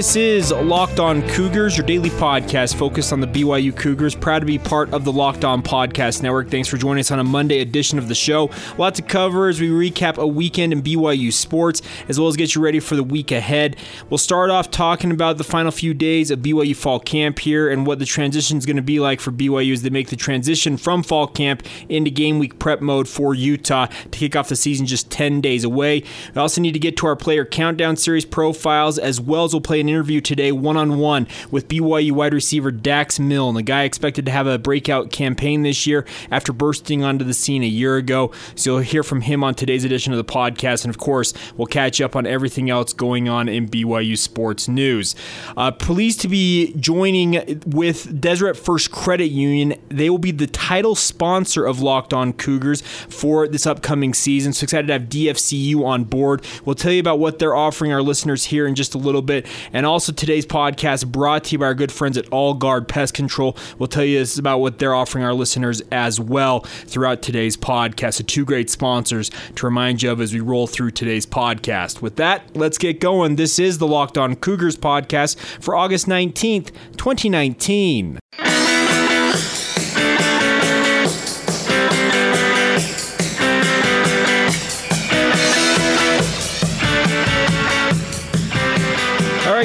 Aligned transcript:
This 0.00 0.16
is 0.16 0.50
Locked 0.50 0.98
On 0.98 1.20
Cougars, 1.28 1.76
your 1.76 1.86
daily 1.86 2.08
podcast 2.08 2.76
focused 2.76 3.12
on 3.12 3.20
the 3.20 3.26
BYU 3.26 3.76
Cougars. 3.76 4.14
Proud 4.14 4.38
to 4.38 4.46
be 4.46 4.58
part 4.58 4.90
of 4.94 5.04
the 5.04 5.12
Locked 5.12 5.44
On 5.44 5.62
Podcast 5.62 6.22
Network. 6.22 6.48
Thanks 6.48 6.68
for 6.68 6.78
joining 6.78 7.00
us 7.00 7.10
on 7.10 7.18
a 7.18 7.24
Monday 7.24 7.60
edition 7.60 7.98
of 7.98 8.08
the 8.08 8.14
show. 8.14 8.48
A 8.48 8.80
lot 8.80 8.94
to 8.94 9.02
cover 9.02 9.48
as 9.48 9.60
we 9.60 9.68
recap 9.68 10.16
a 10.16 10.26
weekend 10.26 10.72
in 10.72 10.80
BYU 10.80 11.30
sports, 11.30 11.82
as 12.08 12.18
well 12.18 12.28
as 12.28 12.36
get 12.36 12.54
you 12.54 12.62
ready 12.62 12.80
for 12.80 12.96
the 12.96 13.02
week 13.02 13.30
ahead. 13.30 13.76
We'll 14.08 14.16
start 14.16 14.48
off 14.48 14.70
talking 14.70 15.10
about 15.10 15.36
the 15.36 15.44
final 15.44 15.70
few 15.70 15.92
days 15.92 16.30
of 16.30 16.38
BYU 16.38 16.74
fall 16.74 16.98
camp 16.98 17.38
here 17.38 17.68
and 17.68 17.86
what 17.86 17.98
the 17.98 18.06
transition 18.06 18.56
is 18.56 18.64
going 18.64 18.76
to 18.76 18.82
be 18.82 19.00
like 19.00 19.20
for 19.20 19.32
BYU 19.32 19.74
as 19.74 19.82
they 19.82 19.90
make 19.90 20.08
the 20.08 20.16
transition 20.16 20.78
from 20.78 21.02
fall 21.02 21.26
camp 21.26 21.62
into 21.90 22.10
game 22.10 22.38
week 22.38 22.58
prep 22.58 22.80
mode 22.80 23.06
for 23.06 23.34
Utah 23.34 23.84
to 23.84 24.18
kick 24.18 24.34
off 24.34 24.48
the 24.48 24.56
season 24.56 24.86
just 24.86 25.10
10 25.10 25.42
days 25.42 25.62
away. 25.62 26.04
We 26.34 26.40
also 26.40 26.62
need 26.62 26.72
to 26.72 26.78
get 26.78 26.96
to 26.96 27.06
our 27.06 27.16
player 27.16 27.44
countdown 27.44 27.96
series 27.96 28.24
profiles, 28.24 28.98
as 28.98 29.20
well 29.20 29.44
as 29.44 29.52
we'll 29.52 29.60
play 29.60 29.80
an 29.82 29.89
interview 29.90 30.20
today 30.20 30.52
one 30.52 30.76
on 30.76 30.98
one 30.98 31.26
with 31.50 31.68
BYU 31.68 32.12
wide 32.12 32.32
receiver 32.32 32.70
Dax 32.70 33.18
Milne, 33.18 33.54
the 33.54 33.62
guy 33.62 33.82
expected 33.82 34.24
to 34.26 34.32
have 34.32 34.46
a 34.46 34.58
breakout 34.58 35.10
campaign 35.10 35.62
this 35.62 35.86
year 35.86 36.06
after 36.30 36.52
bursting 36.52 37.04
onto 37.04 37.24
the 37.24 37.34
scene 37.34 37.62
a 37.62 37.66
year 37.66 37.96
ago. 37.96 38.32
So 38.54 38.70
you'll 38.70 38.80
hear 38.80 39.02
from 39.02 39.22
him 39.22 39.44
on 39.44 39.54
today's 39.54 39.84
edition 39.84 40.12
of 40.12 40.16
the 40.16 40.24
podcast. 40.24 40.84
And 40.84 40.94
of 40.94 40.98
course, 40.98 41.34
we'll 41.56 41.66
catch 41.66 42.00
up 42.00 42.16
on 42.16 42.26
everything 42.26 42.70
else 42.70 42.92
going 42.92 43.28
on 43.28 43.48
in 43.48 43.68
BYU 43.68 44.16
sports 44.16 44.68
news. 44.68 45.14
Uh, 45.56 45.70
pleased 45.70 46.20
to 46.20 46.28
be 46.28 46.72
joining 46.74 47.60
with 47.66 48.20
Deseret 48.20 48.56
First 48.56 48.90
Credit 48.90 49.28
Union. 49.28 49.74
They 49.88 50.08
will 50.10 50.18
be 50.18 50.30
the 50.30 50.46
title 50.46 50.94
sponsor 50.94 51.66
of 51.66 51.80
Locked 51.80 52.14
On 52.14 52.32
Cougars 52.32 52.80
for 52.82 53.48
this 53.48 53.66
upcoming 53.66 54.14
season. 54.14 54.52
So 54.52 54.64
excited 54.64 54.86
to 54.88 54.92
have 54.94 55.02
DFCU 55.04 55.84
on 55.84 56.04
board. 56.04 56.44
We'll 56.64 56.74
tell 56.74 56.92
you 56.92 57.00
about 57.00 57.18
what 57.18 57.38
they're 57.38 57.56
offering 57.56 57.92
our 57.92 58.02
listeners 58.02 58.44
here 58.44 58.66
in 58.66 58.74
just 58.74 58.94
a 58.94 58.98
little 58.98 59.22
bit. 59.22 59.46
And 59.72 59.79
also 59.86 60.12
today's 60.12 60.46
podcast 60.46 61.06
brought 61.06 61.44
to 61.44 61.52
you 61.52 61.58
by 61.58 61.66
our 61.66 61.74
good 61.74 61.92
friends 61.92 62.16
at 62.16 62.28
All 62.30 62.54
Guard 62.54 62.88
Pest 62.88 63.14
Control. 63.14 63.56
We'll 63.78 63.88
tell 63.88 64.04
you 64.04 64.18
this 64.18 64.38
about 64.38 64.58
what 64.58 64.78
they're 64.78 64.94
offering 64.94 65.24
our 65.24 65.34
listeners 65.34 65.80
as 65.92 66.18
well 66.18 66.60
throughout 66.60 67.22
today's 67.22 67.56
podcast. 67.56 68.14
So 68.14 68.24
two 68.24 68.44
great 68.44 68.68
sponsors 68.68 69.30
to 69.54 69.66
remind 69.66 70.02
you 70.02 70.10
of 70.10 70.20
as 70.20 70.34
we 70.34 70.40
roll 70.40 70.66
through 70.66 70.90
today's 70.90 71.26
podcast. 71.26 72.02
With 72.02 72.16
that, 72.16 72.56
let's 72.56 72.78
get 72.78 73.00
going. 73.00 73.36
This 73.36 73.58
is 73.58 73.78
the 73.78 73.86
Locked 73.86 74.18
On 74.18 74.34
Cougars 74.34 74.76
podcast 74.76 75.38
for 75.38 75.76
August 75.76 76.06
19th, 76.06 76.72
2019. 76.96 78.18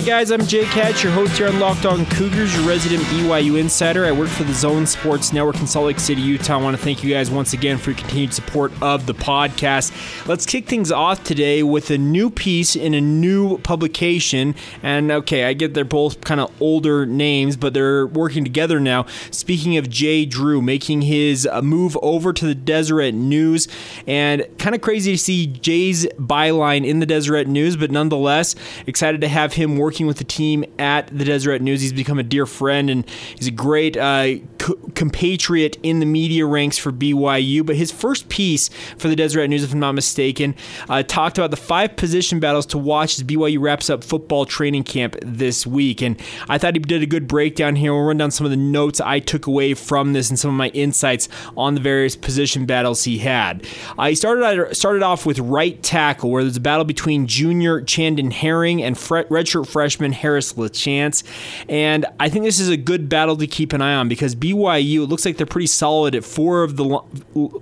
Guys, 0.05 0.29
I'm 0.29 0.45
Jake 0.45 0.67
Hatch, 0.67 1.03
your 1.03 1.11
host 1.11 1.35
here 1.35 1.47
on 1.47 1.59
Locked 1.59 1.87
On 1.87 2.05
Cougars, 2.05 2.55
your 2.55 2.67
resident 2.67 3.01
BYU 3.05 3.59
insider. 3.59 4.05
I 4.05 4.11
work 4.11 4.29
for 4.29 4.43
the 4.43 4.53
Zone 4.53 4.85
Sports 4.85 5.33
Network 5.33 5.59
in 5.59 5.65
Salt 5.65 5.87
Lake 5.87 5.99
City, 5.99 6.21
Utah. 6.21 6.59
I 6.59 6.61
want 6.61 6.77
to 6.77 6.83
thank 6.83 7.03
you 7.03 7.11
guys 7.11 7.31
once 7.31 7.53
again 7.53 7.79
for 7.79 7.89
your 7.89 7.97
continued 7.97 8.31
support 8.31 8.71
of 8.83 9.07
the 9.07 9.15
podcast. 9.15 10.27
Let's 10.27 10.45
kick 10.45 10.67
things 10.67 10.91
off 10.91 11.23
today 11.23 11.63
with 11.63 11.89
a 11.89 11.97
new 11.97 12.29
piece 12.29 12.75
in 12.75 12.93
a 12.93 13.01
new 13.01 13.57
publication. 13.57 14.53
And 14.83 15.11
okay, 15.11 15.45
I 15.45 15.53
get 15.53 15.73
they're 15.73 15.83
both 15.83 16.21
kind 16.21 16.39
of 16.39 16.53
older 16.61 17.07
names, 17.07 17.57
but 17.57 17.73
they're 17.73 18.05
working 18.05 18.43
together 18.43 18.79
now. 18.79 19.07
Speaking 19.31 19.75
of 19.75 19.89
Jay 19.89 20.23
Drew 20.23 20.61
making 20.61 21.01
his 21.01 21.47
uh, 21.51 21.63
move 21.63 21.97
over 22.03 22.31
to 22.31 22.45
the 22.45 22.53
Deseret 22.53 23.15
News, 23.15 23.67
and 24.05 24.45
kind 24.59 24.75
of 24.75 24.81
crazy 24.81 25.13
to 25.13 25.17
see 25.17 25.47
Jay's 25.47 26.05
byline 26.19 26.85
in 26.85 26.99
the 26.99 27.07
Deseret 27.07 27.47
News, 27.47 27.75
but 27.75 27.89
nonetheless, 27.89 28.53
excited 28.85 29.19
to 29.21 29.27
have 29.27 29.53
him 29.53 29.77
working 29.77 29.94
with 30.03 30.17
the 30.17 30.23
team 30.23 30.65
at 30.77 31.07
the 31.07 31.23
Deseret 31.23 31.61
News. 31.61 31.81
He's 31.81 31.93
become 31.93 32.19
a 32.19 32.23
dear 32.23 32.45
friend 32.45 32.89
and 32.89 33.09
he's 33.37 33.47
a 33.47 33.51
great 33.51 33.95
uh, 33.97 34.35
co- 34.57 34.75
compatriot 34.95 35.77
in 35.83 35.99
the 35.99 36.05
media 36.05 36.45
ranks 36.45 36.77
for 36.77 36.91
BYU. 36.91 37.65
But 37.65 37.75
his 37.77 37.91
first 37.91 38.29
piece 38.29 38.69
for 38.97 39.07
the 39.07 39.15
Deseret 39.15 39.49
News, 39.49 39.63
if 39.63 39.71
I'm 39.71 39.79
not 39.79 39.93
mistaken, 39.93 40.55
uh, 40.89 41.03
talked 41.03 41.37
about 41.37 41.51
the 41.51 41.57
five 41.57 41.95
position 41.95 42.39
battles 42.39 42.65
to 42.67 42.77
watch 42.77 43.17
as 43.17 43.23
BYU 43.23 43.59
wraps 43.61 43.89
up 43.89 44.03
football 44.03 44.45
training 44.45 44.83
camp 44.83 45.15
this 45.21 45.65
week. 45.65 46.01
And 46.01 46.21
I 46.49 46.57
thought 46.57 46.75
he 46.75 46.79
did 46.79 47.01
a 47.01 47.07
good 47.07 47.27
breakdown 47.27 47.75
here. 47.75 47.93
We'll 47.93 48.03
run 48.03 48.17
down 48.17 48.31
some 48.31 48.45
of 48.45 48.51
the 48.51 48.57
notes 48.57 48.99
I 48.99 49.19
took 49.19 49.47
away 49.47 49.73
from 49.73 50.13
this 50.13 50.29
and 50.29 50.37
some 50.37 50.49
of 50.49 50.57
my 50.57 50.69
insights 50.69 51.29
on 51.55 51.75
the 51.75 51.81
various 51.81 52.15
position 52.15 52.65
battles 52.65 53.03
he 53.05 53.19
had. 53.19 53.65
Uh, 53.97 54.09
he 54.09 54.15
started 54.15 54.75
started 54.75 55.03
off 55.03 55.25
with 55.25 55.39
right 55.39 55.81
tackle, 55.81 56.31
where 56.31 56.43
there's 56.43 56.57
a 56.57 56.61
battle 56.61 56.85
between 56.85 57.27
junior 57.27 57.81
Chandon 57.81 58.31
Herring 58.31 58.83
and 58.83 58.95
redshirt 58.95 59.67
freshman 59.67 59.84
Harris 60.13 60.53
LaChance. 60.53 61.23
And 61.69 62.05
I 62.19 62.29
think 62.29 62.45
this 62.45 62.59
is 62.59 62.69
a 62.69 62.77
good 62.77 63.09
battle 63.09 63.37
to 63.37 63.47
keep 63.47 63.73
an 63.73 63.81
eye 63.81 63.95
on 63.95 64.07
because 64.07 64.35
BYU, 64.35 65.03
it 65.03 65.07
looks 65.07 65.25
like 65.25 65.37
they're 65.37 65.45
pretty 65.45 65.67
solid 65.67 66.15
at 66.15 66.23
four 66.23 66.63
of 66.63 66.77
the 66.77 66.99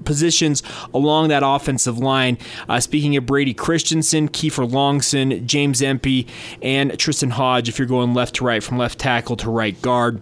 positions 0.04 0.64
along 0.94 1.30
that 1.30 1.44
offensive 1.46 1.98
line. 1.98 2.38
Uh, 2.68 2.80
speaking 2.80 3.16
of 3.18 3.26
Brady 3.26 3.54
Christensen, 3.54 4.30
Kiefer 4.30 4.70
Longson, 4.70 5.46
James 5.46 5.82
Empey, 5.82 6.28
and 6.62 6.98
Tristan 6.98 7.32
Hodge, 7.32 7.70
if 7.70 7.78
you're 7.78 7.88
going 7.88 8.14
left 8.14 8.36
to 8.36 8.46
right, 8.46 8.64
from 8.64 8.78
left 8.78 9.00
tackle 9.00 9.36
to 9.38 9.50
right 9.50 9.80
guard. 9.82 10.22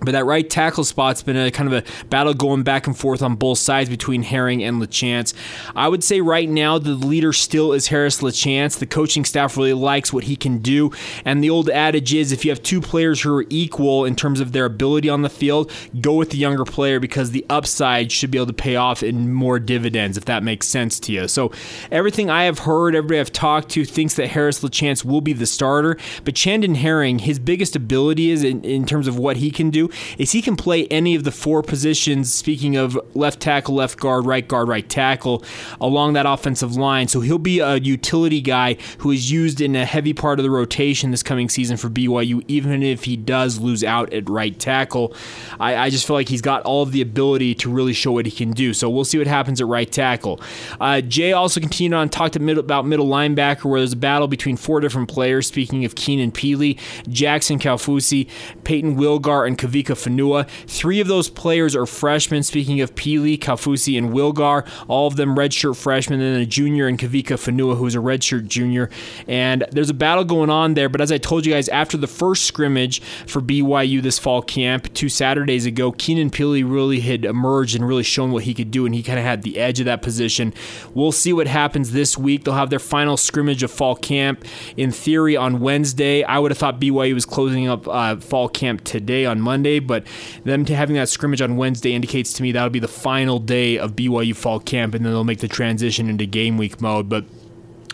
But 0.00 0.12
that 0.12 0.26
right 0.26 0.48
tackle 0.48 0.84
spot's 0.84 1.22
been 1.22 1.36
a 1.36 1.50
kind 1.50 1.72
of 1.72 1.84
a 1.84 2.06
battle 2.06 2.34
going 2.34 2.62
back 2.62 2.86
and 2.86 2.96
forth 2.96 3.22
on 3.22 3.34
both 3.36 3.58
sides 3.58 3.88
between 3.88 4.22
Herring 4.22 4.62
and 4.62 4.80
LaChance. 4.80 5.32
I 5.74 5.88
would 5.88 6.04
say 6.04 6.20
right 6.20 6.48
now 6.48 6.78
the 6.78 6.90
leader 6.90 7.32
still 7.32 7.72
is 7.72 7.88
Harris 7.88 8.20
LaChance. 8.20 8.78
The 8.78 8.86
coaching 8.86 9.24
staff 9.24 9.56
really 9.56 9.72
likes 9.72 10.12
what 10.12 10.24
he 10.24 10.36
can 10.36 10.58
do. 10.58 10.92
And 11.24 11.42
the 11.42 11.50
old 11.50 11.70
adage 11.70 12.12
is 12.12 12.30
if 12.30 12.44
you 12.44 12.50
have 12.50 12.62
two 12.62 12.80
players 12.80 13.22
who 13.22 13.34
are 13.34 13.46
equal 13.48 14.04
in 14.04 14.16
terms 14.16 14.40
of 14.40 14.52
their 14.52 14.66
ability 14.66 15.08
on 15.08 15.22
the 15.22 15.30
field, 15.30 15.72
go 16.00 16.14
with 16.14 16.30
the 16.30 16.38
younger 16.38 16.64
player 16.64 17.00
because 17.00 17.30
the 17.30 17.46
upside 17.48 18.12
should 18.12 18.30
be 18.30 18.38
able 18.38 18.46
to 18.46 18.52
pay 18.52 18.76
off 18.76 19.02
in 19.02 19.32
more 19.32 19.58
dividends, 19.58 20.18
if 20.18 20.26
that 20.26 20.42
makes 20.42 20.68
sense 20.68 21.00
to 21.00 21.12
you. 21.12 21.26
So 21.26 21.52
everything 21.90 22.28
I 22.28 22.44
have 22.44 22.60
heard, 22.60 22.94
everybody 22.94 23.20
I've 23.20 23.32
talked 23.32 23.70
to 23.70 23.84
thinks 23.84 24.14
that 24.14 24.28
Harris 24.28 24.60
LaChance 24.60 25.04
will 25.04 25.20
be 25.20 25.32
the 25.32 25.46
starter. 25.46 25.96
But 26.24 26.34
Chandon 26.34 26.74
Herring, 26.74 27.20
his 27.20 27.38
biggest 27.38 27.74
ability 27.74 28.30
is 28.30 28.44
in, 28.44 28.62
in 28.64 28.84
terms 28.84 29.08
of 29.08 29.18
what 29.18 29.38
he 29.38 29.50
can 29.50 29.70
do 29.70 29.85
is 30.18 30.32
he 30.32 30.42
can 30.42 30.56
play 30.56 30.86
any 30.88 31.14
of 31.14 31.24
the 31.24 31.32
four 31.32 31.62
positions, 31.62 32.32
speaking 32.32 32.76
of 32.76 32.98
left 33.14 33.40
tackle, 33.40 33.74
left 33.74 33.98
guard, 33.98 34.26
right 34.26 34.46
guard, 34.46 34.68
right 34.68 34.88
tackle, 34.88 35.44
along 35.80 36.14
that 36.14 36.26
offensive 36.26 36.76
line. 36.76 37.08
So 37.08 37.20
he'll 37.20 37.38
be 37.38 37.60
a 37.60 37.76
utility 37.76 38.40
guy 38.40 38.76
who 38.98 39.10
is 39.10 39.30
used 39.30 39.60
in 39.60 39.76
a 39.76 39.84
heavy 39.84 40.12
part 40.12 40.38
of 40.38 40.44
the 40.44 40.50
rotation 40.50 41.10
this 41.10 41.22
coming 41.22 41.48
season 41.48 41.76
for 41.76 41.88
BYU, 41.88 42.44
even 42.48 42.82
if 42.82 43.04
he 43.04 43.16
does 43.16 43.58
lose 43.58 43.84
out 43.84 44.12
at 44.12 44.28
right 44.28 44.58
tackle. 44.58 45.14
I, 45.58 45.76
I 45.76 45.90
just 45.90 46.06
feel 46.06 46.16
like 46.16 46.28
he's 46.28 46.42
got 46.42 46.62
all 46.62 46.82
of 46.82 46.92
the 46.92 47.00
ability 47.00 47.54
to 47.56 47.70
really 47.70 47.92
show 47.92 48.12
what 48.12 48.26
he 48.26 48.32
can 48.32 48.52
do. 48.52 48.72
So 48.72 48.88
we'll 48.88 49.04
see 49.04 49.18
what 49.18 49.26
happens 49.26 49.60
at 49.60 49.66
right 49.66 49.90
tackle. 49.90 50.40
Uh, 50.80 51.00
Jay 51.00 51.32
also 51.32 51.60
continued 51.60 51.96
on 51.96 52.08
talked 52.08 52.38
middle, 52.38 52.62
about 52.62 52.86
middle 52.86 53.06
linebacker, 53.06 53.64
where 53.64 53.80
there's 53.80 53.92
a 53.92 53.96
battle 53.96 54.28
between 54.28 54.56
four 54.56 54.80
different 54.80 55.08
players. 55.08 55.46
Speaking 55.46 55.84
of 55.84 55.94
Keenan 55.94 56.32
Pili, 56.32 56.78
Jackson 57.08 57.58
Kaufusi, 57.58 58.28
Payton 58.64 58.96
Wilgar, 58.96 59.46
and 59.46 59.58
Kavika 59.76 59.94
Fonua. 59.94 60.48
Three 60.66 61.00
of 61.00 61.08
those 61.08 61.28
players 61.28 61.76
are 61.76 61.86
freshmen. 61.86 62.42
Speaking 62.42 62.80
of 62.80 62.94
Pili, 62.94 63.38
Kaufusi, 63.38 63.98
and 63.98 64.10
Wilgar, 64.10 64.66
all 64.88 65.06
of 65.06 65.16
them 65.16 65.36
redshirt 65.36 65.76
freshmen, 65.76 66.20
and 66.20 66.34
then 66.34 66.40
a 66.40 66.46
junior 66.46 66.88
in 66.88 66.96
Kavika 66.96 67.36
Fonua, 67.36 67.76
who's 67.76 67.94
a 67.94 67.98
redshirt 67.98 68.46
junior. 68.46 68.90
And 69.26 69.66
there's 69.72 69.90
a 69.90 69.94
battle 69.94 70.24
going 70.24 70.50
on 70.50 70.74
there. 70.74 70.88
But 70.88 71.00
as 71.00 71.12
I 71.12 71.18
told 71.18 71.46
you 71.46 71.52
guys, 71.52 71.68
after 71.68 71.96
the 71.96 72.06
first 72.06 72.44
scrimmage 72.44 73.00
for 73.26 73.40
BYU 73.40 74.02
this 74.02 74.18
fall 74.18 74.42
camp 74.42 74.92
two 74.94 75.08
Saturdays 75.08 75.66
ago, 75.66 75.92
Keenan 75.92 76.30
Pili 76.30 76.68
really 76.68 77.00
had 77.00 77.24
emerged 77.24 77.76
and 77.76 77.86
really 77.86 78.02
shown 78.02 78.32
what 78.32 78.44
he 78.44 78.54
could 78.54 78.70
do, 78.70 78.86
and 78.86 78.94
he 78.94 79.02
kind 79.02 79.18
of 79.18 79.24
had 79.24 79.42
the 79.42 79.58
edge 79.58 79.80
of 79.80 79.86
that 79.86 80.02
position. 80.02 80.54
We'll 80.94 81.12
see 81.12 81.32
what 81.32 81.46
happens 81.46 81.92
this 81.92 82.16
week. 82.16 82.44
They'll 82.44 82.54
have 82.54 82.70
their 82.70 82.78
final 82.78 83.16
scrimmage 83.16 83.62
of 83.62 83.70
fall 83.70 83.96
camp 83.96 84.44
in 84.76 84.90
theory 84.90 85.36
on 85.36 85.60
Wednesday. 85.60 86.22
I 86.24 86.38
would 86.38 86.50
have 86.50 86.58
thought 86.58 86.80
BYU 86.80 87.14
was 87.14 87.26
closing 87.26 87.68
up 87.68 87.86
uh, 87.88 88.16
fall 88.16 88.48
camp 88.48 88.84
today 88.84 89.26
on 89.26 89.40
Monday, 89.40 89.65
but 89.78 90.06
them 90.44 90.64
to 90.64 90.74
having 90.74 90.96
that 90.96 91.08
scrimmage 91.08 91.40
on 91.40 91.56
Wednesday 91.56 91.92
indicates 91.92 92.32
to 92.34 92.42
me 92.42 92.52
that'll 92.52 92.70
be 92.70 92.78
the 92.78 92.88
final 92.88 93.38
day 93.38 93.78
of 93.78 93.96
BYU 93.96 94.34
fall 94.34 94.60
camp, 94.60 94.94
and 94.94 95.04
then 95.04 95.12
they'll 95.12 95.24
make 95.24 95.40
the 95.40 95.48
transition 95.48 96.08
into 96.08 96.26
game 96.26 96.56
week 96.56 96.80
mode. 96.80 97.08
But 97.08 97.24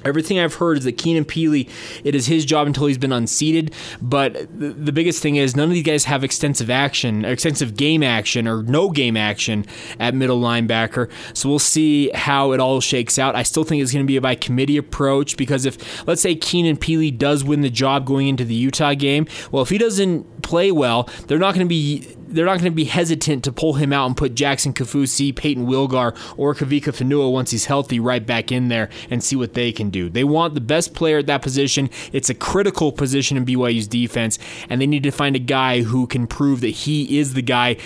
Everything 0.04 0.40
I've 0.40 0.54
heard 0.54 0.78
is 0.78 0.84
that 0.84 0.98
Keenan 0.98 1.24
Pili, 1.24 1.68
it 2.02 2.14
is 2.14 2.26
his 2.26 2.44
job 2.44 2.66
until 2.66 2.86
he's 2.86 2.98
been 2.98 3.12
unseated. 3.12 3.72
But 4.00 4.34
the, 4.58 4.70
the, 4.70 4.92
biggest 4.92 5.22
thing 5.22 5.36
is 5.36 5.54
none 5.54 5.68
of 5.68 5.74
these 5.74 5.84
guys 5.84 6.04
have 6.04 6.24
extensive 6.24 6.70
action, 6.70 7.24
extensive 7.24 7.76
game 7.76 8.02
action, 8.02 8.48
or 8.48 8.62
no 8.62 8.90
game 8.90 9.16
action 9.16 9.64
at 9.98 10.14
middle 10.14 10.40
linebacker. 10.40 11.10
So 11.34 11.48
we'll 11.48 11.58
see 11.58 12.10
how 12.10 12.52
it 12.52 12.60
all 12.60 12.80
shakes 12.80 13.18
out. 13.18 13.36
I 13.36 13.42
still 13.42 13.64
think 13.64 13.82
it's 13.82 13.92
going 13.92 14.04
to 14.04 14.08
be 14.08 14.16
a 14.16 14.20
by 14.20 14.34
committee 14.34 14.76
approach 14.76 15.36
because 15.36 15.64
if, 15.64 16.06
let's 16.06 16.20
say, 16.20 16.34
Keenan 16.34 16.76
Pili 16.76 17.16
does 17.16 17.44
win 17.44 17.60
the 17.60 17.70
job 17.70 18.04
going 18.04 18.28
into 18.28 18.44
the 18.44 18.54
Utah 18.54 18.94
game, 18.94 19.26
well, 19.50 19.62
if 19.62 19.68
he 19.68 19.78
doesn't 19.78 20.26
play 20.52 20.70
well, 20.70 21.08
they're 21.28 21.38
not 21.38 21.54
going 21.54 21.66
to 21.66 21.68
be 21.68 22.14
they're 22.32 22.46
not 22.46 22.58
going 22.58 22.64
to 22.64 22.70
be 22.70 22.84
hesitant 22.84 23.44
to 23.44 23.52
pull 23.52 23.74
him 23.74 23.92
out 23.92 24.06
and 24.06 24.16
put 24.16 24.34
Jackson 24.34 24.72
Kaufusi, 24.72 25.34
Payton 25.34 25.66
Wilgar, 25.66 26.16
or 26.36 26.54
Kavika 26.54 26.92
Fonua 26.92 27.30
once 27.30 27.50
he's 27.50 27.66
healthy 27.66 28.00
right 28.00 28.24
back 28.24 28.50
in 28.50 28.68
there 28.68 28.88
and 29.10 29.22
see 29.22 29.36
what 29.36 29.54
they 29.54 29.70
can 29.70 29.90
do. 29.90 30.08
They 30.08 30.24
want 30.24 30.54
the 30.54 30.60
best 30.60 30.94
player 30.94 31.18
at 31.18 31.26
that 31.26 31.42
position. 31.42 31.90
It's 32.12 32.30
a 32.30 32.34
critical 32.34 32.92
position 32.92 33.36
in 33.36 33.44
BYU's 33.44 33.86
defense, 33.86 34.38
and 34.68 34.80
they 34.80 34.86
need 34.86 35.02
to 35.02 35.10
find 35.10 35.36
a 35.36 35.40
guy 35.40 35.82
who 35.82 36.06
can 36.06 36.26
prove 36.26 36.60
that 36.62 36.68
he 36.68 37.18
is 37.18 37.34
the 37.34 37.42
guy 37.42 37.76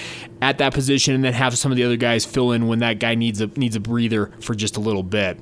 at 0.43 0.59
that 0.59 0.75
position, 0.75 1.15
and 1.15 1.25
then 1.25 1.33
have 1.33 1.57
some 1.57 1.73
of 1.73 1.77
the 1.77 1.85
other 1.85 1.97
guys 1.97 2.25
fill 2.25 2.53
in 2.53 2.69
when 2.69 2.81
that 2.81 2.99
guy 2.99 3.15
needs 3.15 3.41
a 3.41 3.47
needs 3.57 3.75
a 3.75 3.81
breather 3.81 4.33
for 4.41 4.55
just 4.55 4.77
a 4.77 4.81
little 4.81 5.03
bit. 5.03 5.39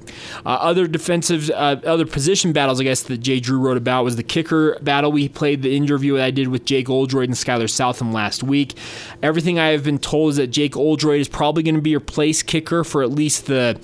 Uh, 0.46 0.50
other 0.50 0.86
defensive, 0.86 1.50
uh, 1.50 1.76
other 1.84 2.06
position 2.06 2.52
battles, 2.52 2.80
I 2.80 2.84
guess 2.84 3.02
that 3.02 3.18
Jay 3.18 3.40
Drew 3.40 3.58
wrote 3.58 3.76
about 3.76 4.04
was 4.04 4.16
the 4.16 4.22
kicker 4.22 4.78
battle. 4.80 5.10
We 5.10 5.28
played 5.28 5.62
the 5.62 5.76
interview 5.76 6.20
I 6.20 6.30
did 6.30 6.48
with 6.48 6.64
Jake 6.64 6.88
Oldroyd 6.88 7.13
and 7.22 7.34
Skyler 7.34 7.70
Southam 7.70 8.12
last 8.12 8.42
week. 8.42 8.74
Everything 9.22 9.58
I 9.58 9.68
have 9.68 9.84
been 9.84 9.98
told 9.98 10.30
is 10.30 10.36
that 10.36 10.48
Jake 10.48 10.76
Oldroyd 10.76 11.20
is 11.20 11.28
probably 11.28 11.62
going 11.62 11.74
to 11.76 11.80
be 11.80 11.90
your 11.90 12.00
place 12.00 12.42
kicker 12.42 12.84
for 12.84 13.02
at 13.02 13.10
least 13.10 13.46
the. 13.46 13.78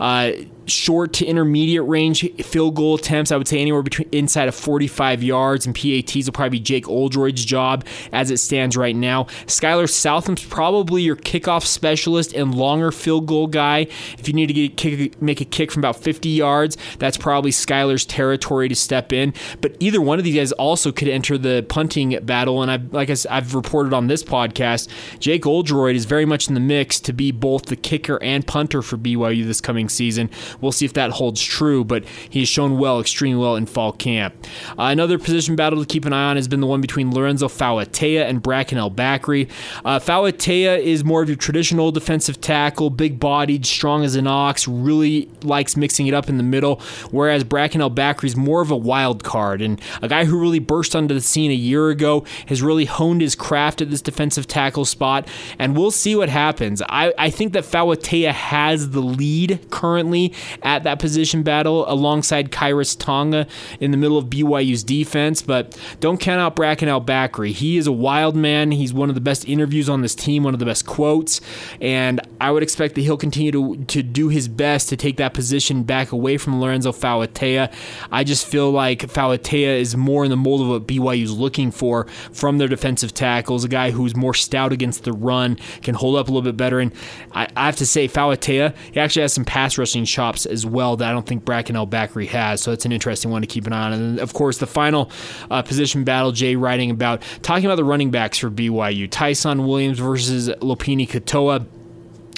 Uh, 0.00 0.32
short 0.66 1.12
to 1.14 1.26
intermediate 1.26 1.86
range 1.86 2.30
field 2.42 2.74
goal 2.74 2.94
attempts. 2.94 3.32
I 3.32 3.36
would 3.36 3.48
say 3.48 3.60
anywhere 3.60 3.82
between 3.82 4.08
inside 4.12 4.48
of 4.48 4.54
45 4.54 5.22
yards 5.22 5.66
and 5.66 5.74
PATs 5.74 6.26
will 6.26 6.32
probably 6.32 6.58
be 6.58 6.60
Jake 6.60 6.86
Oldroyd's 6.86 7.44
job 7.44 7.84
as 8.12 8.30
it 8.30 8.38
stands 8.38 8.76
right 8.76 8.96
now. 8.96 9.24
Skyler 9.46 9.88
Southam's 9.88 10.44
probably 10.44 11.02
your 11.02 11.16
kickoff 11.16 11.64
specialist 11.64 12.32
and 12.32 12.54
longer 12.54 12.90
field 12.92 13.26
goal 13.26 13.46
guy. 13.46 13.86
If 14.18 14.28
you 14.28 14.34
need 14.34 14.46
to 14.46 14.52
get 14.52 14.76
kick, 14.76 15.20
make 15.20 15.40
a 15.40 15.44
kick 15.44 15.70
from 15.70 15.80
about 15.80 15.96
50 15.96 16.28
yards, 16.28 16.76
that's 16.98 17.16
probably 17.16 17.50
Skyler's 17.50 18.04
territory 18.04 18.68
to 18.68 18.74
step 18.74 19.12
in. 19.12 19.34
But 19.60 19.76
either 19.80 20.00
one 20.00 20.18
of 20.18 20.24
these 20.24 20.36
guys 20.36 20.52
also 20.52 20.92
could 20.92 21.08
enter 21.08 21.38
the 21.38 21.64
punting 21.68 22.18
battle. 22.24 22.62
And 22.62 22.70
I've, 22.70 22.92
like 22.92 23.10
I 23.10 23.16
I've 23.30 23.54
reported 23.54 23.92
on 23.92 24.06
this 24.06 24.22
podcast, 24.22 24.88
Jake 25.18 25.46
Oldroyd 25.46 25.96
is 25.96 26.04
very 26.04 26.24
much 26.24 26.48
in 26.48 26.54
the 26.54 26.60
mix 26.60 27.00
to 27.00 27.12
be 27.12 27.30
both 27.30 27.66
the 27.66 27.76
kicker 27.76 28.22
and 28.22 28.46
punter 28.46 28.82
for 28.82 28.96
BYU 28.96 29.44
this 29.44 29.60
coming 29.60 29.83
season. 29.88 30.30
We'll 30.60 30.72
see 30.72 30.84
if 30.84 30.92
that 30.94 31.10
holds 31.10 31.42
true, 31.42 31.84
but 31.84 32.04
he's 32.28 32.48
shown 32.48 32.78
well, 32.78 33.00
extremely 33.00 33.40
well 33.40 33.56
in 33.56 33.66
fall 33.66 33.92
camp. 33.92 34.34
Uh, 34.78 34.84
another 34.84 35.18
position 35.18 35.56
battle 35.56 35.80
to 35.80 35.86
keep 35.86 36.04
an 36.04 36.12
eye 36.12 36.30
on 36.30 36.36
has 36.36 36.48
been 36.48 36.60
the 36.60 36.66
one 36.66 36.80
between 36.80 37.12
Lorenzo 37.12 37.48
Fauatea 37.48 38.28
and 38.28 38.42
Bracken 38.42 38.78
El-Bakri. 38.78 39.50
Uh, 39.84 39.98
Fauatea 39.98 40.78
is 40.78 41.04
more 41.04 41.22
of 41.22 41.28
your 41.28 41.36
traditional 41.36 41.90
defensive 41.92 42.40
tackle, 42.40 42.90
big 42.90 43.20
bodied, 43.20 43.66
strong 43.66 44.04
as 44.04 44.14
an 44.16 44.26
ox, 44.26 44.66
really 44.68 45.28
likes 45.42 45.76
mixing 45.76 46.06
it 46.06 46.14
up 46.14 46.28
in 46.28 46.36
the 46.36 46.42
middle, 46.42 46.80
whereas 47.10 47.44
Bracken 47.44 47.80
El-Bakri 47.80 48.24
is 48.24 48.36
more 48.36 48.60
of 48.60 48.70
a 48.70 48.76
wild 48.76 49.24
card 49.24 49.62
and 49.62 49.80
a 50.02 50.08
guy 50.08 50.24
who 50.24 50.38
really 50.38 50.58
burst 50.58 50.94
onto 50.96 51.14
the 51.14 51.20
scene 51.20 51.50
a 51.50 51.54
year 51.54 51.90
ago, 51.90 52.24
has 52.46 52.62
really 52.62 52.84
honed 52.84 53.20
his 53.20 53.34
craft 53.34 53.80
at 53.80 53.90
this 53.90 54.02
defensive 54.02 54.46
tackle 54.46 54.84
spot, 54.84 55.28
and 55.58 55.76
we'll 55.76 55.90
see 55.90 56.14
what 56.14 56.28
happens. 56.28 56.82
I, 56.88 57.12
I 57.18 57.30
think 57.30 57.52
that 57.52 57.64
Fauatea 57.64 58.32
has 58.32 58.90
the 58.90 59.00
lead 59.00 59.70
currently 59.74 60.32
at 60.62 60.84
that 60.84 61.00
position 61.00 61.42
battle 61.42 61.84
alongside 61.90 62.52
Khyiris 62.52 62.96
Tonga 62.96 63.46
in 63.80 63.90
the 63.90 63.96
middle 63.96 64.16
of 64.16 64.26
BYU's 64.26 64.84
defense. 64.84 65.42
But 65.42 65.76
don't 65.98 66.20
count 66.20 66.40
out 66.40 66.54
Bracken 66.54 66.88
El-Bakri. 66.88 67.50
He 67.50 67.76
is 67.76 67.88
a 67.88 67.92
wild 67.92 68.36
man. 68.36 68.70
He's 68.70 68.92
one 68.92 69.08
of 69.08 69.16
the 69.16 69.20
best 69.20 69.48
interviews 69.48 69.88
on 69.88 70.00
this 70.00 70.14
team, 70.14 70.44
one 70.44 70.54
of 70.54 70.60
the 70.60 70.66
best 70.66 70.86
quotes. 70.86 71.40
And 71.80 72.20
I 72.40 72.52
would 72.52 72.62
expect 72.62 72.94
that 72.94 73.00
he'll 73.00 73.16
continue 73.16 73.50
to, 73.50 73.84
to 73.86 74.02
do 74.02 74.28
his 74.28 74.46
best 74.46 74.88
to 74.90 74.96
take 74.96 75.16
that 75.16 75.34
position 75.34 75.82
back 75.82 76.12
away 76.12 76.38
from 76.38 76.60
Lorenzo 76.60 76.92
Fauatea. 76.92 77.74
I 78.12 78.22
just 78.22 78.46
feel 78.46 78.70
like 78.70 79.00
Fauatea 79.00 79.80
is 79.80 79.96
more 79.96 80.24
in 80.24 80.30
the 80.30 80.36
mold 80.36 80.60
of 80.60 80.68
what 80.68 80.86
BYU's 80.86 81.32
looking 81.32 81.72
for 81.72 82.06
from 82.32 82.58
their 82.58 82.68
defensive 82.68 83.12
tackles, 83.12 83.64
a 83.64 83.68
guy 83.68 83.90
who's 83.90 84.14
more 84.14 84.34
stout 84.34 84.72
against 84.72 85.02
the 85.02 85.12
run, 85.12 85.58
can 85.82 85.96
hold 85.96 86.14
up 86.14 86.28
a 86.28 86.30
little 86.30 86.42
bit 86.42 86.56
better. 86.56 86.78
And 86.78 86.92
I, 87.32 87.48
I 87.56 87.66
have 87.66 87.76
to 87.76 87.86
say, 87.86 88.06
Fauatea, 88.06 88.74
he 88.92 89.00
actually 89.00 89.22
has 89.22 89.32
some 89.32 89.44
pass 89.44 89.63
rushing 89.78 90.04
chops 90.04 90.46
as 90.46 90.66
well 90.66 90.96
that 90.96 91.08
I 91.08 91.12
don't 91.12 91.26
think 91.26 91.44
Bracken 91.44 91.76
El-Bakri 91.76 92.28
has. 92.28 92.60
So 92.60 92.72
it's 92.72 92.84
an 92.84 92.92
interesting 92.92 93.30
one 93.30 93.42
to 93.42 93.46
keep 93.46 93.66
an 93.66 93.72
eye 93.72 93.86
on. 93.86 93.92
And 93.92 94.18
of 94.20 94.34
course, 94.34 94.58
the 94.58 94.66
final 94.66 95.10
uh, 95.50 95.62
position 95.62 96.04
battle, 96.04 96.32
Jay 96.32 96.56
writing 96.56 96.90
about, 96.90 97.22
talking 97.42 97.64
about 97.64 97.76
the 97.76 97.84
running 97.84 98.10
backs 98.10 98.38
for 98.38 98.50
BYU 98.50 99.10
Tyson 99.10 99.66
Williams 99.66 99.98
versus 99.98 100.48
Lopini 100.60 101.08
Katoa. 101.08 101.66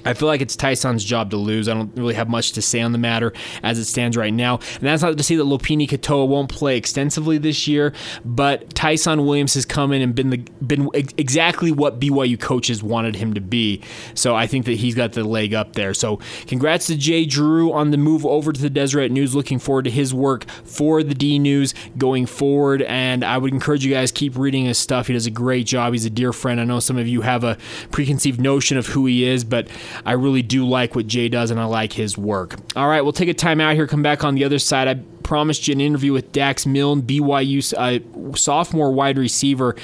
I 0.06 0.14
feel 0.14 0.28
like 0.28 0.40
it's 0.40 0.56
Tyson's 0.56 1.04
job 1.04 1.30
to 1.30 1.36
lose. 1.36 1.68
I 1.68 1.74
don't 1.74 1.94
really 1.96 2.14
have 2.14 2.28
much 2.28 2.52
to 2.52 2.62
say 2.62 2.80
on 2.80 2.92
the 2.92 2.98
matter 2.98 3.32
as 3.62 3.78
it 3.78 3.84
stands 3.84 4.16
right 4.16 4.32
now. 4.32 4.56
And 4.56 4.82
that's 4.82 5.02
not 5.02 5.16
to 5.16 5.22
say 5.22 5.36
that 5.36 5.44
Lopini 5.44 5.88
Katoa 5.88 6.26
won't 6.26 6.48
play 6.48 6.76
extensively 6.76 7.38
this 7.38 7.66
year, 7.66 7.92
but 8.24 8.74
Tyson 8.74 9.24
Williams 9.24 9.54
has 9.54 9.64
come 9.64 9.92
in 9.92 10.02
and 10.02 10.14
been 10.14 10.30
the 10.30 10.38
been 10.66 10.88
exactly 10.94 11.72
what 11.72 12.00
BYU 12.00 12.38
coaches 12.38 12.82
wanted 12.82 13.16
him 13.16 13.34
to 13.34 13.40
be. 13.40 13.82
So 14.14 14.34
I 14.34 14.46
think 14.46 14.66
that 14.66 14.74
he's 14.74 14.94
got 14.94 15.12
the 15.12 15.24
leg 15.24 15.54
up 15.54 15.74
there. 15.74 15.94
So 15.94 16.20
congrats 16.46 16.86
to 16.86 16.96
Jay 16.96 17.26
Drew 17.26 17.72
on 17.72 17.90
the 17.90 17.96
move 17.96 18.24
over 18.24 18.52
to 18.52 18.60
the 18.60 18.70
Deseret 18.70 19.10
News. 19.10 19.34
Looking 19.34 19.58
forward 19.58 19.84
to 19.84 19.90
his 19.90 20.14
work 20.14 20.48
for 20.64 21.02
the 21.02 21.14
D 21.14 21.38
News 21.38 21.74
going 21.98 22.26
forward. 22.26 22.82
And 22.82 23.24
I 23.24 23.38
would 23.38 23.52
encourage 23.52 23.84
you 23.84 23.92
guys 23.92 24.12
keep 24.12 24.36
reading 24.36 24.66
his 24.66 24.78
stuff. 24.78 25.06
He 25.06 25.12
does 25.12 25.26
a 25.26 25.30
great 25.30 25.66
job. 25.66 25.92
He's 25.92 26.04
a 26.04 26.10
dear 26.10 26.32
friend. 26.32 26.60
I 26.60 26.64
know 26.64 26.80
some 26.80 26.98
of 26.98 27.08
you 27.08 27.22
have 27.22 27.44
a 27.44 27.58
preconceived 27.90 28.40
notion 28.40 28.76
of 28.76 28.86
who 28.86 29.06
he 29.06 29.24
is, 29.24 29.44
but 29.44 29.68
I 30.04 30.12
really 30.12 30.42
do 30.42 30.66
like 30.66 30.94
what 30.94 31.06
Jay 31.06 31.28
does 31.28 31.50
and 31.50 31.60
I 31.60 31.64
like 31.64 31.92
his 31.92 32.18
work. 32.18 32.56
All 32.74 32.88
right, 32.88 33.02
we'll 33.02 33.12
take 33.12 33.28
a 33.28 33.34
time 33.34 33.60
out 33.60 33.74
here, 33.74 33.86
come 33.86 34.02
back 34.02 34.24
on 34.24 34.34
the 34.34 34.44
other 34.44 34.58
side. 34.58 34.88
I 34.88 34.94
promised 35.22 35.66
you 35.66 35.72
an 35.72 35.80
interview 35.80 36.12
with 36.12 36.32
Dax 36.32 36.66
Milne, 36.66 37.02
BYU 37.02 37.74
uh, 37.76 38.36
sophomore 38.36 38.92
wide 38.92 39.18
receiver 39.18 39.74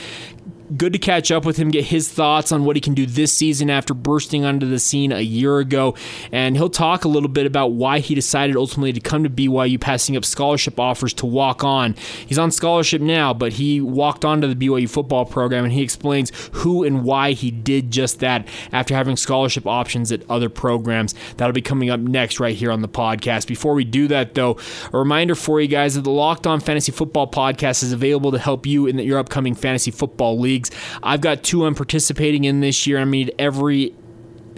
good 0.76 0.92
to 0.92 0.98
catch 0.98 1.30
up 1.30 1.44
with 1.44 1.56
him, 1.56 1.70
get 1.70 1.84
his 1.84 2.08
thoughts 2.08 2.52
on 2.52 2.64
what 2.64 2.76
he 2.76 2.80
can 2.80 2.94
do 2.94 3.06
this 3.06 3.32
season 3.32 3.70
after 3.70 3.94
bursting 3.94 4.44
onto 4.44 4.68
the 4.68 4.78
scene 4.78 5.12
a 5.12 5.20
year 5.20 5.58
ago. 5.58 5.94
And 6.30 6.56
he'll 6.56 6.70
talk 6.70 7.04
a 7.04 7.08
little 7.08 7.28
bit 7.28 7.46
about 7.46 7.72
why 7.72 7.98
he 7.98 8.14
decided 8.14 8.56
ultimately 8.56 8.92
to 8.92 9.00
come 9.00 9.22
to 9.24 9.30
BYU, 9.30 9.80
passing 9.80 10.16
up 10.16 10.24
scholarship 10.24 10.80
offers 10.80 11.12
to 11.14 11.26
walk 11.26 11.64
on. 11.64 11.94
He's 12.26 12.38
on 12.38 12.50
scholarship 12.50 13.02
now, 13.02 13.34
but 13.34 13.54
he 13.54 13.80
walked 13.80 14.24
onto 14.24 14.52
the 14.52 14.54
BYU 14.54 14.88
football 14.88 15.24
program 15.24 15.64
and 15.64 15.72
he 15.72 15.82
explains 15.82 16.32
who 16.52 16.84
and 16.84 17.04
why 17.04 17.32
he 17.32 17.50
did 17.50 17.90
just 17.90 18.20
that 18.20 18.46
after 18.72 18.94
having 18.94 19.16
scholarship 19.16 19.66
options 19.66 20.10
at 20.10 20.28
other 20.30 20.48
programs. 20.48 21.14
That'll 21.36 21.52
be 21.52 21.62
coming 21.62 21.90
up 21.90 22.00
next 22.00 22.40
right 22.40 22.56
here 22.56 22.70
on 22.70 22.82
the 22.82 22.88
podcast. 22.88 23.46
Before 23.46 23.74
we 23.74 23.84
do 23.84 24.08
that, 24.08 24.34
though, 24.34 24.58
a 24.92 24.98
reminder 24.98 25.34
for 25.34 25.60
you 25.60 25.68
guys 25.68 25.94
that 25.94 26.02
the 26.02 26.10
Locked 26.10 26.46
On 26.46 26.60
Fantasy 26.60 26.92
Football 26.92 27.30
podcast 27.30 27.82
is 27.82 27.92
available 27.92 28.32
to 28.32 28.38
help 28.38 28.66
you 28.66 28.86
in 28.86 28.98
your 28.98 29.18
upcoming 29.18 29.54
fantasy 29.54 29.90
football 29.90 30.38
league 30.38 30.61
leagues. 30.62 30.70
I've 31.02 31.20
got 31.20 31.42
two 31.42 31.66
I'm 31.66 31.74
participating 31.74 32.44
in 32.44 32.60
this 32.60 32.86
year. 32.86 32.98
I 32.98 33.04
need 33.04 33.34
every 33.38 33.94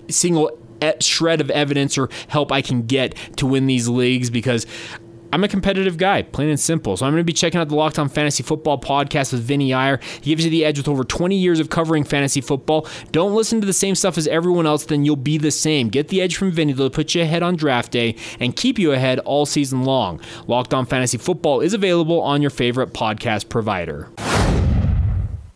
single 0.08 0.58
shred 1.00 1.40
of 1.40 1.50
evidence 1.50 1.96
or 1.96 2.10
help 2.28 2.52
I 2.52 2.60
can 2.60 2.82
get 2.82 3.14
to 3.36 3.46
win 3.46 3.66
these 3.66 3.88
leagues 3.88 4.28
because 4.28 4.66
I'm 5.32 5.42
a 5.42 5.48
competitive 5.48 5.96
guy, 5.96 6.22
plain 6.22 6.48
and 6.50 6.60
simple. 6.60 6.96
So 6.96 7.06
I'm 7.06 7.12
going 7.12 7.20
to 7.20 7.24
be 7.24 7.32
checking 7.32 7.58
out 7.58 7.68
the 7.68 7.74
Locked 7.74 7.98
On 7.98 8.08
Fantasy 8.08 8.44
Football 8.44 8.78
podcast 8.78 9.32
with 9.32 9.42
Vinnie 9.42 9.72
Iyer. 9.72 9.98
He 10.20 10.30
gives 10.30 10.44
you 10.44 10.50
the 10.50 10.64
edge 10.64 10.78
with 10.78 10.86
over 10.86 11.02
20 11.02 11.36
years 11.36 11.58
of 11.58 11.70
covering 11.70 12.04
fantasy 12.04 12.40
football. 12.40 12.86
Don't 13.10 13.34
listen 13.34 13.60
to 13.60 13.66
the 13.66 13.72
same 13.72 13.96
stuff 13.96 14.16
as 14.16 14.28
everyone 14.28 14.66
else, 14.66 14.84
then 14.84 15.04
you'll 15.04 15.16
be 15.16 15.38
the 15.38 15.50
same. 15.50 15.88
Get 15.88 16.08
the 16.08 16.20
edge 16.20 16.36
from 16.36 16.52
Vinnie. 16.52 16.72
They'll 16.72 16.90
put 16.90 17.16
you 17.16 17.22
ahead 17.22 17.42
on 17.42 17.56
draft 17.56 17.90
day 17.90 18.14
and 18.38 18.54
keep 18.54 18.78
you 18.78 18.92
ahead 18.92 19.18
all 19.20 19.44
season 19.44 19.82
long. 19.82 20.20
Locked 20.46 20.72
On 20.72 20.86
Fantasy 20.86 21.18
Football 21.18 21.62
is 21.62 21.74
available 21.74 22.20
on 22.20 22.40
your 22.40 22.50
favorite 22.50 22.92
podcast 22.92 23.48
provider. 23.48 24.10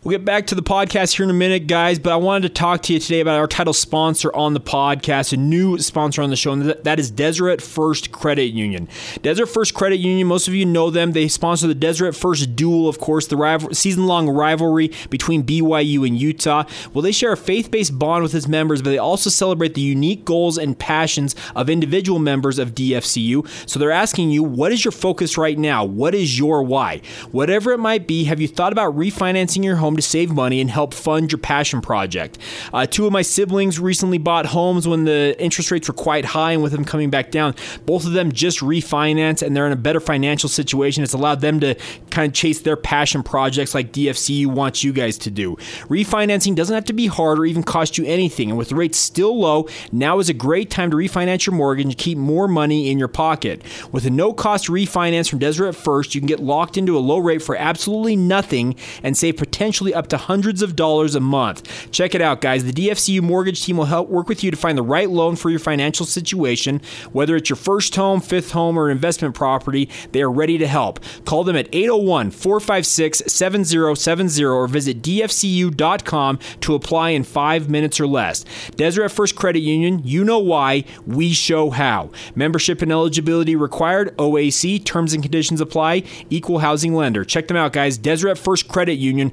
We'll 0.08 0.16
get 0.16 0.24
back 0.24 0.46
to 0.46 0.54
the 0.54 0.62
podcast 0.62 1.16
here 1.16 1.24
in 1.24 1.28
a 1.28 1.34
minute, 1.34 1.66
guys, 1.66 1.98
but 1.98 2.14
I 2.14 2.16
wanted 2.16 2.48
to 2.48 2.54
talk 2.54 2.80
to 2.84 2.94
you 2.94 2.98
today 2.98 3.20
about 3.20 3.38
our 3.38 3.46
title 3.46 3.74
sponsor 3.74 4.34
on 4.34 4.54
the 4.54 4.60
podcast, 4.60 5.34
a 5.34 5.36
new 5.36 5.76
sponsor 5.76 6.22
on 6.22 6.30
the 6.30 6.36
show, 6.36 6.52
and 6.52 6.62
that 6.62 6.98
is 6.98 7.10
Deseret 7.10 7.60
First 7.60 8.10
Credit 8.10 8.46
Union. 8.46 8.88
Deseret 9.20 9.50
First 9.50 9.74
Credit 9.74 9.98
Union, 9.98 10.26
most 10.26 10.48
of 10.48 10.54
you 10.54 10.64
know 10.64 10.88
them. 10.88 11.12
They 11.12 11.28
sponsor 11.28 11.66
the 11.66 11.74
Deseret 11.74 12.16
First 12.16 12.56
Duel, 12.56 12.88
of 12.88 12.98
course, 12.98 13.26
the 13.26 13.36
rival- 13.36 13.74
season 13.74 14.06
long 14.06 14.30
rivalry 14.30 14.92
between 15.10 15.42
BYU 15.42 16.06
and 16.06 16.18
Utah. 16.18 16.64
Well, 16.94 17.02
they 17.02 17.12
share 17.12 17.32
a 17.32 17.36
faith 17.36 17.70
based 17.70 17.98
bond 17.98 18.22
with 18.22 18.34
its 18.34 18.48
members, 18.48 18.80
but 18.80 18.88
they 18.88 18.96
also 18.96 19.28
celebrate 19.28 19.74
the 19.74 19.82
unique 19.82 20.24
goals 20.24 20.56
and 20.56 20.78
passions 20.78 21.36
of 21.54 21.68
individual 21.68 22.18
members 22.18 22.58
of 22.58 22.74
DFCU. 22.74 23.46
So 23.68 23.78
they're 23.78 23.90
asking 23.90 24.30
you, 24.30 24.42
what 24.42 24.72
is 24.72 24.86
your 24.86 24.92
focus 24.92 25.36
right 25.36 25.58
now? 25.58 25.84
What 25.84 26.14
is 26.14 26.38
your 26.38 26.62
why? 26.62 27.02
Whatever 27.30 27.72
it 27.72 27.78
might 27.78 28.06
be, 28.06 28.24
have 28.24 28.40
you 28.40 28.48
thought 28.48 28.72
about 28.72 28.96
refinancing 28.96 29.62
your 29.62 29.76
home? 29.76 29.97
To 29.98 30.02
save 30.02 30.30
money 30.30 30.60
and 30.60 30.70
help 30.70 30.94
fund 30.94 31.32
your 31.32 31.38
passion 31.38 31.80
project. 31.80 32.38
Uh, 32.72 32.86
two 32.86 33.06
of 33.06 33.12
my 33.12 33.22
siblings 33.22 33.78
recently 33.78 34.18
bought 34.18 34.46
homes 34.46 34.86
when 34.86 35.04
the 35.04 35.36
interest 35.38 35.70
rates 35.70 35.88
were 35.88 35.94
quite 35.94 36.24
high, 36.24 36.52
and 36.52 36.62
with 36.62 36.72
them 36.72 36.84
coming 36.84 37.10
back 37.10 37.30
down, 37.30 37.54
both 37.86 38.06
of 38.06 38.12
them 38.12 38.32
just 38.32 38.60
refinanced 38.60 39.42
and 39.42 39.56
they're 39.56 39.66
in 39.66 39.72
a 39.72 39.76
better 39.76 40.00
financial 40.00 40.48
situation. 40.48 41.02
It's 41.02 41.12
allowed 41.12 41.40
them 41.40 41.60
to 41.60 41.74
kind 42.10 42.28
of 42.28 42.34
chase 42.34 42.60
their 42.60 42.76
passion 42.76 43.22
projects 43.22 43.74
like 43.74 43.92
DFCU 43.92 44.46
wants 44.46 44.82
you 44.82 44.92
guys 44.92 45.18
to 45.18 45.30
do. 45.30 45.56
Refinancing 45.88 46.54
doesn't 46.54 46.74
have 46.74 46.84
to 46.86 46.92
be 46.92 47.06
hard 47.06 47.38
or 47.38 47.46
even 47.46 47.62
cost 47.62 47.98
you 47.98 48.04
anything, 48.06 48.50
and 48.50 48.58
with 48.58 48.72
rates 48.72 48.98
still 48.98 49.38
low, 49.38 49.68
now 49.92 50.18
is 50.18 50.28
a 50.28 50.34
great 50.34 50.70
time 50.70 50.90
to 50.90 50.96
refinance 50.96 51.46
your 51.46 51.54
mortgage 51.54 51.86
and 51.86 51.98
keep 51.98 52.18
more 52.18 52.48
money 52.48 52.90
in 52.90 52.98
your 52.98 53.08
pocket. 53.08 53.62
With 53.92 54.06
a 54.06 54.10
no 54.10 54.32
cost 54.32 54.68
refinance 54.68 55.28
from 55.28 55.38
Deseret 55.38 55.74
First, 55.74 56.14
you 56.14 56.20
can 56.20 56.28
get 56.28 56.40
locked 56.40 56.76
into 56.76 56.96
a 56.96 57.00
low 57.00 57.18
rate 57.18 57.42
for 57.42 57.56
absolutely 57.56 58.16
nothing 58.16 58.74
and 59.02 59.16
save 59.16 59.36
potentially 59.36 59.87
up 59.94 60.08
to 60.08 60.16
hundreds 60.16 60.62
of 60.62 60.76
dollars 60.76 61.14
a 61.14 61.20
month. 61.20 61.90
Check 61.90 62.14
it 62.14 62.20
out, 62.20 62.40
guys. 62.40 62.64
The 62.64 62.72
DFCU 62.72 63.22
mortgage 63.22 63.64
team 63.64 63.76
will 63.76 63.86
help 63.86 64.08
work 64.08 64.28
with 64.28 64.42
you 64.44 64.50
to 64.50 64.56
find 64.56 64.76
the 64.76 64.82
right 64.82 65.10
loan 65.10 65.36
for 65.36 65.50
your 65.50 65.58
financial 65.58 66.06
situation. 66.06 66.80
Whether 67.12 67.36
it's 67.36 67.48
your 67.50 67.56
first 67.56 67.94
home, 67.96 68.20
fifth 68.20 68.52
home, 68.52 68.78
or 68.78 68.90
investment 68.90 69.34
property, 69.34 69.88
they 70.12 70.22
are 70.22 70.30
ready 70.30 70.58
to 70.58 70.66
help. 70.66 71.00
Call 71.24 71.44
them 71.44 71.56
at 71.56 71.68
801 71.72 72.30
456 72.30 73.22
7070 73.26 74.44
or 74.44 74.66
visit 74.66 75.02
dfcu.com 75.02 76.38
to 76.60 76.74
apply 76.74 77.10
in 77.10 77.24
five 77.24 77.68
minutes 77.68 78.00
or 78.00 78.06
less. 78.06 78.44
Deseret 78.76 79.12
First 79.12 79.36
Credit 79.36 79.60
Union, 79.60 80.00
you 80.04 80.24
know 80.24 80.38
why, 80.38 80.84
we 81.06 81.32
show 81.32 81.70
how. 81.70 82.10
Membership 82.34 82.82
and 82.82 82.92
eligibility 82.92 83.56
required, 83.56 84.16
OAC, 84.16 84.84
terms 84.84 85.12
and 85.12 85.22
conditions 85.22 85.60
apply, 85.60 86.02
equal 86.30 86.58
housing 86.58 86.94
lender. 86.94 87.24
Check 87.24 87.48
them 87.48 87.56
out, 87.56 87.72
guys. 87.72 87.98
Deseret 87.98 88.38
First 88.38 88.68
Credit 88.68 88.94
Union, 88.94 89.32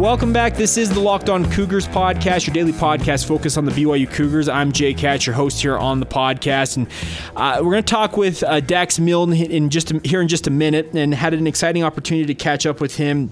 Welcome 0.00 0.32
back. 0.32 0.56
This 0.56 0.78
is 0.78 0.88
the 0.88 0.98
Locked 0.98 1.28
On 1.28 1.44
Cougars 1.52 1.86
podcast, 1.86 2.46
your 2.46 2.54
daily 2.54 2.72
podcast 2.72 3.26
focused 3.26 3.58
on 3.58 3.66
the 3.66 3.70
BYU 3.70 4.10
Cougars. 4.10 4.48
I'm 4.48 4.72
Jake 4.72 4.98
Hatch, 4.98 5.26
your 5.26 5.34
host 5.34 5.60
here 5.60 5.76
on 5.76 6.00
the 6.00 6.06
podcast, 6.06 6.78
and 6.78 6.88
uh, 7.36 7.58
we're 7.58 7.72
going 7.72 7.84
to 7.84 7.90
talk 7.90 8.16
with 8.16 8.42
uh, 8.42 8.60
Dax 8.60 8.98
Milne 8.98 9.34
in 9.34 9.68
just 9.68 9.90
a, 9.90 10.00
here 10.02 10.22
in 10.22 10.28
just 10.28 10.46
a 10.46 10.50
minute, 10.50 10.94
and 10.94 11.12
had 11.12 11.34
an 11.34 11.46
exciting 11.46 11.84
opportunity 11.84 12.24
to 12.24 12.34
catch 12.34 12.64
up 12.64 12.80
with 12.80 12.96
him 12.96 13.30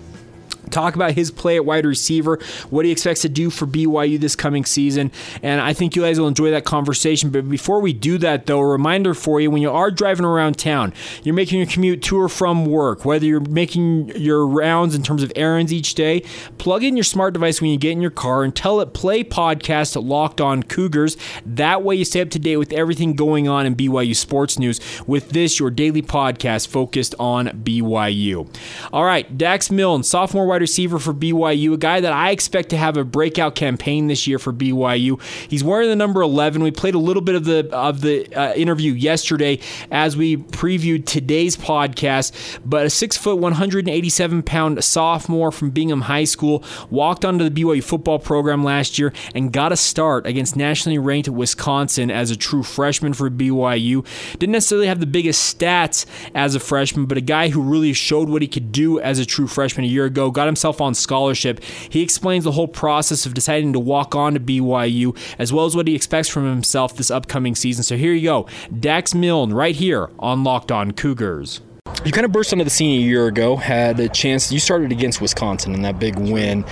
talk 0.70 0.94
about 0.94 1.12
his 1.12 1.30
play 1.30 1.56
at 1.56 1.64
wide 1.64 1.86
receiver, 1.86 2.38
what 2.70 2.84
he 2.84 2.90
expects 2.90 3.22
to 3.22 3.28
do 3.28 3.50
for 3.50 3.66
BYU 3.66 4.20
this 4.20 4.36
coming 4.36 4.64
season, 4.64 5.10
and 5.42 5.60
I 5.60 5.72
think 5.72 5.96
you 5.96 6.02
guys 6.02 6.18
will 6.18 6.28
enjoy 6.28 6.50
that 6.50 6.64
conversation. 6.64 7.30
But 7.30 7.48
before 7.48 7.80
we 7.80 7.92
do 7.92 8.18
that, 8.18 8.46
though, 8.46 8.60
a 8.60 8.66
reminder 8.66 9.14
for 9.14 9.40
you 9.40 9.50
when 9.50 9.62
you 9.62 9.70
are 9.70 9.90
driving 9.90 10.24
around 10.24 10.58
town, 10.58 10.92
you're 11.22 11.34
making 11.34 11.58
your 11.58 11.66
commute 11.66 12.02
to 12.04 12.20
or 12.20 12.28
from 12.28 12.66
work, 12.66 13.04
whether 13.04 13.24
you're 13.24 13.40
making 13.40 14.08
your 14.16 14.46
rounds 14.46 14.94
in 14.94 15.02
terms 15.02 15.22
of 15.22 15.32
errands 15.36 15.72
each 15.72 15.94
day, 15.94 16.22
plug 16.58 16.82
in 16.82 16.96
your 16.96 17.04
smart 17.04 17.32
device 17.34 17.60
when 17.60 17.70
you 17.70 17.78
get 17.78 17.92
in 17.92 18.00
your 18.00 18.10
car 18.10 18.42
and 18.42 18.54
tell 18.54 18.80
it 18.80 18.94
play 18.94 19.22
podcast 19.24 19.96
Locked 20.02 20.40
On 20.40 20.62
Cougars. 20.62 21.16
That 21.44 21.82
way 21.82 21.96
you 21.96 22.04
stay 22.04 22.20
up 22.20 22.30
to 22.30 22.38
date 22.38 22.56
with 22.56 22.72
everything 22.72 23.14
going 23.14 23.48
on 23.48 23.66
in 23.66 23.76
BYU 23.76 24.14
sports 24.14 24.58
news 24.58 24.80
with 25.06 25.30
this, 25.30 25.58
your 25.58 25.70
daily 25.70 26.02
podcast 26.02 26.68
focused 26.68 27.14
on 27.18 27.46
BYU. 27.48 28.48
All 28.92 29.04
right, 29.04 29.38
Dax 29.38 29.70
Milne, 29.70 30.02
sophomore 30.02 30.46
wide 30.48 30.60
receiver 30.60 30.98
for 30.98 31.12
BYU, 31.14 31.74
a 31.74 31.76
guy 31.76 32.00
that 32.00 32.12
I 32.12 32.30
expect 32.30 32.70
to 32.70 32.76
have 32.76 32.96
a 32.96 33.04
breakout 33.04 33.54
campaign 33.54 34.08
this 34.08 34.26
year 34.26 34.38
for 34.38 34.52
BYU. 34.52 35.20
He's 35.48 35.62
wearing 35.62 35.88
the 35.88 35.96
number 35.96 36.22
11. 36.22 36.62
We 36.62 36.70
played 36.70 36.94
a 36.94 36.98
little 36.98 37.22
bit 37.22 37.34
of 37.34 37.44
the 37.44 37.68
of 37.72 38.00
the 38.00 38.26
uh, 38.34 38.54
interview 38.54 38.92
yesterday 38.92 39.60
as 39.90 40.16
we 40.16 40.36
previewed 40.36 41.06
today's 41.06 41.56
podcast. 41.56 42.58
But 42.64 42.86
a 42.86 42.90
six 42.90 43.16
foot, 43.16 43.38
187 43.38 44.42
pound 44.42 44.82
sophomore 44.82 45.52
from 45.52 45.70
Bingham 45.70 46.02
High 46.02 46.24
School 46.24 46.64
walked 46.90 47.24
onto 47.24 47.48
the 47.48 47.62
BYU 47.62 47.82
football 47.82 48.18
program 48.18 48.64
last 48.64 48.98
year 48.98 49.12
and 49.34 49.52
got 49.52 49.72
a 49.72 49.76
start 49.76 50.26
against 50.26 50.56
nationally 50.56 50.98
ranked 50.98 51.28
Wisconsin 51.28 52.10
as 52.10 52.30
a 52.30 52.36
true 52.36 52.62
freshman 52.62 53.12
for 53.12 53.30
BYU. 53.30 54.04
Didn't 54.38 54.52
necessarily 54.52 54.86
have 54.86 55.00
the 55.00 55.06
biggest 55.06 55.58
stats 55.58 56.06
as 56.34 56.54
a 56.54 56.60
freshman, 56.60 57.06
but 57.06 57.18
a 57.18 57.22
guy 57.22 57.48
who 57.48 57.60
really 57.60 57.92
showed 57.92 58.28
what 58.28 58.42
he 58.42 58.48
could 58.48 58.72
do 58.72 58.98
as 59.00 59.18
a 59.18 59.26
true 59.26 59.46
freshman 59.46 59.84
a 59.84 59.88
year 59.88 60.04
ago. 60.04 60.30
Got 60.38 60.46
himself 60.46 60.80
on 60.80 60.94
scholarship. 60.94 61.64
He 61.64 62.00
explains 62.00 62.44
the 62.44 62.52
whole 62.52 62.68
process 62.68 63.26
of 63.26 63.34
deciding 63.34 63.72
to 63.72 63.80
walk 63.80 64.14
on 64.14 64.34
to 64.34 64.38
BYU, 64.38 65.18
as 65.36 65.52
well 65.52 65.64
as 65.64 65.74
what 65.74 65.88
he 65.88 65.96
expects 65.96 66.28
from 66.28 66.44
himself 66.44 66.94
this 66.94 67.10
upcoming 67.10 67.56
season. 67.56 67.82
So 67.82 67.96
here 67.96 68.12
you 68.12 68.22
go, 68.28 68.46
Dax 68.78 69.16
Milne, 69.16 69.52
right 69.52 69.74
here 69.74 70.10
on 70.20 70.44
Locked 70.44 70.70
On 70.70 70.92
Cougars. 70.92 71.60
You 72.04 72.12
kind 72.12 72.24
of 72.24 72.30
burst 72.30 72.52
onto 72.52 72.62
the 72.62 72.70
scene 72.70 73.00
a 73.00 73.02
year 73.02 73.26
ago, 73.26 73.56
had 73.56 73.98
a 73.98 74.08
chance. 74.08 74.52
You 74.52 74.60
started 74.60 74.92
against 74.92 75.20
Wisconsin 75.20 75.74
in 75.74 75.82
that 75.82 75.98
big 75.98 76.16
win. 76.16 76.62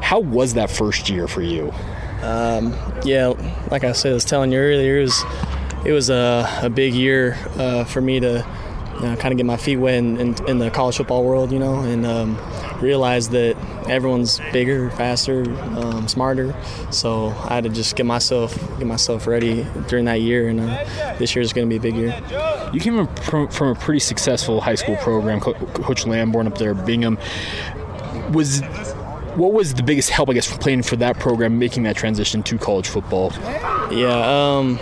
How 0.00 0.20
was 0.20 0.54
that 0.54 0.70
first 0.70 1.10
year 1.10 1.26
for 1.26 1.42
you? 1.42 1.72
Um, 2.22 2.72
yeah, 3.02 3.32
like 3.72 3.82
I 3.82 3.90
said, 3.90 4.12
I 4.12 4.14
was 4.14 4.24
telling 4.24 4.52
you 4.52 4.58
earlier, 4.60 4.98
it 4.98 5.02
was 5.02 5.24
it 5.84 5.90
was 5.90 6.10
a, 6.10 6.48
a 6.62 6.70
big 6.70 6.94
year 6.94 7.36
uh, 7.56 7.82
for 7.82 8.00
me 8.00 8.20
to 8.20 8.46
you 9.00 9.06
know, 9.06 9.16
kind 9.16 9.32
of 9.32 9.36
get 9.36 9.46
my 9.46 9.56
feet 9.56 9.78
wet 9.78 9.94
in, 9.94 10.20
in, 10.20 10.48
in, 10.48 10.58
the 10.58 10.70
college 10.70 10.98
football 10.98 11.24
world, 11.24 11.50
you 11.50 11.58
know, 11.58 11.80
and 11.80 12.04
um, 12.04 12.36
realize 12.80 13.28
that 13.30 13.56
everyone's 13.88 14.40
bigger, 14.52 14.90
faster, 14.90 15.42
um, 15.76 16.08
smarter. 16.08 16.54
So 16.90 17.28
I 17.28 17.54
had 17.54 17.64
to 17.64 17.70
just 17.70 17.96
get 17.96 18.06
myself 18.06 18.54
get 18.78 18.86
myself 18.86 19.26
ready 19.26 19.66
during 19.88 20.06
that 20.06 20.20
year, 20.20 20.48
and 20.48 20.60
uh, 20.60 21.14
this 21.18 21.34
year 21.34 21.42
is 21.42 21.52
going 21.52 21.68
to 21.68 21.70
be 21.70 21.76
a 21.76 21.80
big 21.80 21.96
year. 21.96 22.70
You 22.72 22.80
came 22.80 23.06
from, 23.06 23.48
from 23.48 23.68
a 23.68 23.74
pretty 23.74 24.00
successful 24.00 24.60
high 24.60 24.74
school 24.74 24.96
program, 24.96 25.40
Coach 25.40 26.06
Lambourne 26.06 26.46
up 26.46 26.58
there, 26.58 26.74
Bingham. 26.74 27.18
Was 28.32 28.62
what 29.36 29.52
was 29.52 29.74
the 29.74 29.82
biggest 29.82 30.10
help, 30.10 30.28
I 30.28 30.34
guess, 30.34 30.46
from 30.46 30.58
playing 30.58 30.82
for 30.82 30.96
that 30.96 31.18
program, 31.18 31.58
making 31.58 31.84
that 31.84 31.96
transition 31.96 32.42
to 32.44 32.58
college 32.58 32.88
football? 32.88 33.32
Yeah, 33.90 34.56
um, 34.58 34.78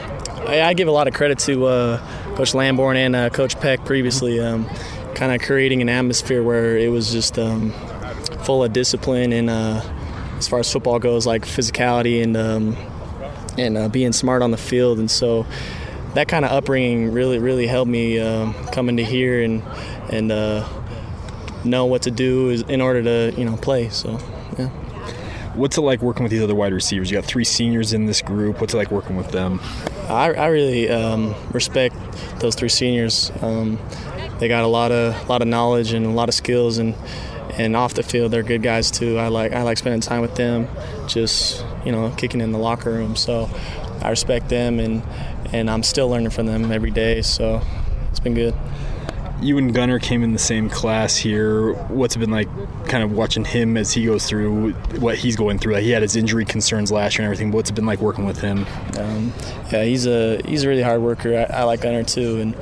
I, 0.46 0.62
I, 0.62 0.74
give 0.74 0.88
a 0.88 0.90
lot 0.90 1.08
of 1.08 1.14
credit 1.14 1.38
to 1.40 1.66
uh, 1.66 2.34
Coach 2.36 2.54
Lambourne 2.54 2.96
and 2.96 3.16
uh, 3.16 3.30
Coach 3.30 3.58
Peck 3.60 3.84
previously, 3.84 4.40
um, 4.40 4.68
kind 5.14 5.32
of 5.32 5.46
creating 5.46 5.82
an 5.82 5.88
atmosphere 5.88 6.42
where 6.42 6.76
it 6.76 6.90
was 6.90 7.12
just 7.12 7.38
um, 7.38 7.72
full 8.45 8.64
of 8.64 8.73
discipline 8.73 9.33
and, 9.33 9.50
uh, 9.50 9.83
as 10.38 10.49
far 10.49 10.61
as 10.61 10.73
football 10.73 10.99
goes, 10.99 11.26
like 11.26 11.45
physicality 11.45 12.23
and 12.23 12.37
um, 12.37 12.76
and 13.59 13.76
uh, 13.76 13.88
being 13.88 14.12
smart 14.12 14.40
on 14.40 14.50
the 14.50 14.57
field. 14.57 14.99
And 14.99 15.11
so 15.11 15.47
that 16.14 16.28
kind 16.28 16.45
of 16.45 16.52
upbringing 16.52 17.12
really, 17.12 17.38
really 17.38 17.66
helped 17.66 17.90
me 17.90 18.18
um, 18.18 18.54
coming 18.73 18.97
to 18.97 19.04
here 19.04 19.42
and 19.42 19.62
and 20.11 20.33
uh, 20.33 20.66
know 21.64 21.87
what 21.87 22.02
to 22.02 22.11
do 22.11 22.50
in 22.68 22.80
order 22.80 23.02
to 23.02 23.38
you 23.38 23.45
know 23.45 23.57
play. 23.57 23.88
So 23.90 24.18
yeah. 24.59 24.68
What's 25.54 25.76
it 25.76 25.80
like 25.80 26.02
working 26.02 26.23
with 26.23 26.30
these 26.30 26.42
other 26.42 26.54
wide 26.54 26.73
receivers? 26.73 27.11
You 27.11 27.16
got 27.16 27.25
three 27.25 27.45
seniors 27.45 27.92
in 27.92 28.07
this 28.07 28.23
group. 28.23 28.61
What's 28.61 28.75
it 28.75 28.76
like 28.76 28.92
working 28.92 29.16
with 29.16 29.33
them? 29.33 29.59
I, 30.09 30.33
I 30.33 30.47
really 30.47 30.88
um, 30.88 31.35
respect 31.50 31.97
those 32.38 32.54
three 32.54 32.68
seniors. 32.68 33.33
Um, 33.42 33.80
they 34.38 34.47
got 34.47 34.62
a 34.62 34.68
lot 34.68 34.92
of 34.92 35.21
a 35.21 35.26
lot 35.26 35.42
of 35.42 35.49
knowledge 35.49 35.92
and 35.92 36.07
a 36.07 36.11
lot 36.11 36.28
of 36.28 36.35
skills, 36.37 36.78
and 36.78 36.95
and 37.58 37.76
off 37.76 37.94
the 37.94 38.02
field 38.02 38.32
they're 38.32 38.42
good 38.42 38.62
guys 38.62 38.90
too. 38.90 39.18
I 39.18 39.28
like 39.28 39.52
I 39.52 39.62
like 39.62 39.78
spending 39.78 40.00
time 40.00 40.20
with 40.20 40.36
them, 40.36 40.68
just 41.06 41.64
you 41.84 41.92
know 41.92 42.10
kicking 42.16 42.40
in 42.40 42.52
the 42.52 42.58
locker 42.58 42.90
room. 42.90 43.16
So 43.16 43.50
I 44.02 44.10
respect 44.10 44.48
them, 44.48 44.78
and 44.78 45.02
and 45.52 45.70
I'm 45.70 45.82
still 45.82 46.08
learning 46.08 46.30
from 46.30 46.46
them 46.46 46.70
every 46.70 46.90
day. 46.90 47.22
So 47.22 47.60
it's 48.10 48.20
been 48.20 48.34
good 48.34 48.54
you 49.40 49.56
and 49.56 49.72
Gunner 49.72 49.98
came 49.98 50.24
in 50.24 50.32
the 50.32 50.38
same 50.38 50.68
class 50.68 51.16
here. 51.16 51.72
What's 51.72 52.16
it 52.16 52.18
been 52.18 52.30
like 52.30 52.48
kind 52.86 53.04
of 53.04 53.12
watching 53.12 53.44
him 53.44 53.76
as 53.76 53.92
he 53.92 54.06
goes 54.06 54.26
through 54.26 54.72
what 54.98 55.16
he's 55.16 55.36
going 55.36 55.58
through? 55.58 55.74
Like 55.74 55.84
he 55.84 55.90
had 55.90 56.02
his 56.02 56.16
injury 56.16 56.44
concerns 56.44 56.90
last 56.90 57.16
year 57.16 57.24
and 57.24 57.32
everything. 57.32 57.52
What's 57.52 57.70
it 57.70 57.74
been 57.74 57.86
like 57.86 58.00
working 58.00 58.24
with 58.24 58.40
him? 58.40 58.66
Um, 58.98 59.32
yeah, 59.70 59.84
he's 59.84 60.06
a 60.06 60.40
he's 60.44 60.64
a 60.64 60.68
really 60.68 60.82
hard 60.82 61.00
worker. 61.00 61.46
I, 61.50 61.58
I 61.58 61.62
like 61.64 61.82
Gunner 61.82 62.02
too, 62.02 62.40
and 62.40 62.56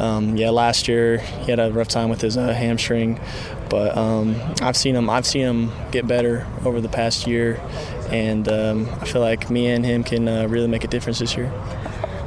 um, 0.00 0.36
yeah, 0.36 0.50
last 0.50 0.86
year 0.86 1.18
he 1.18 1.50
had 1.50 1.58
a 1.58 1.72
rough 1.72 1.88
time 1.88 2.08
with 2.08 2.20
his 2.20 2.36
uh, 2.36 2.52
hamstring, 2.52 3.18
but 3.70 3.96
um, 3.96 4.36
I've 4.60 4.76
seen 4.76 4.96
him. 4.96 5.08
I've 5.08 5.24
seen 5.24 5.42
him 5.42 5.72
get 5.92 6.06
better 6.06 6.46
over 6.64 6.80
the 6.80 6.88
past 6.88 7.26
year, 7.26 7.60
and 8.10 8.46
um, 8.48 8.88
I 9.00 9.06
feel 9.06 9.22
like 9.22 9.48
me 9.48 9.68
and 9.68 9.86
him 9.86 10.04
can 10.04 10.28
uh, 10.28 10.46
really 10.48 10.66
make 10.66 10.84
a 10.84 10.88
difference 10.88 11.20
this 11.20 11.36
year. 11.36 11.48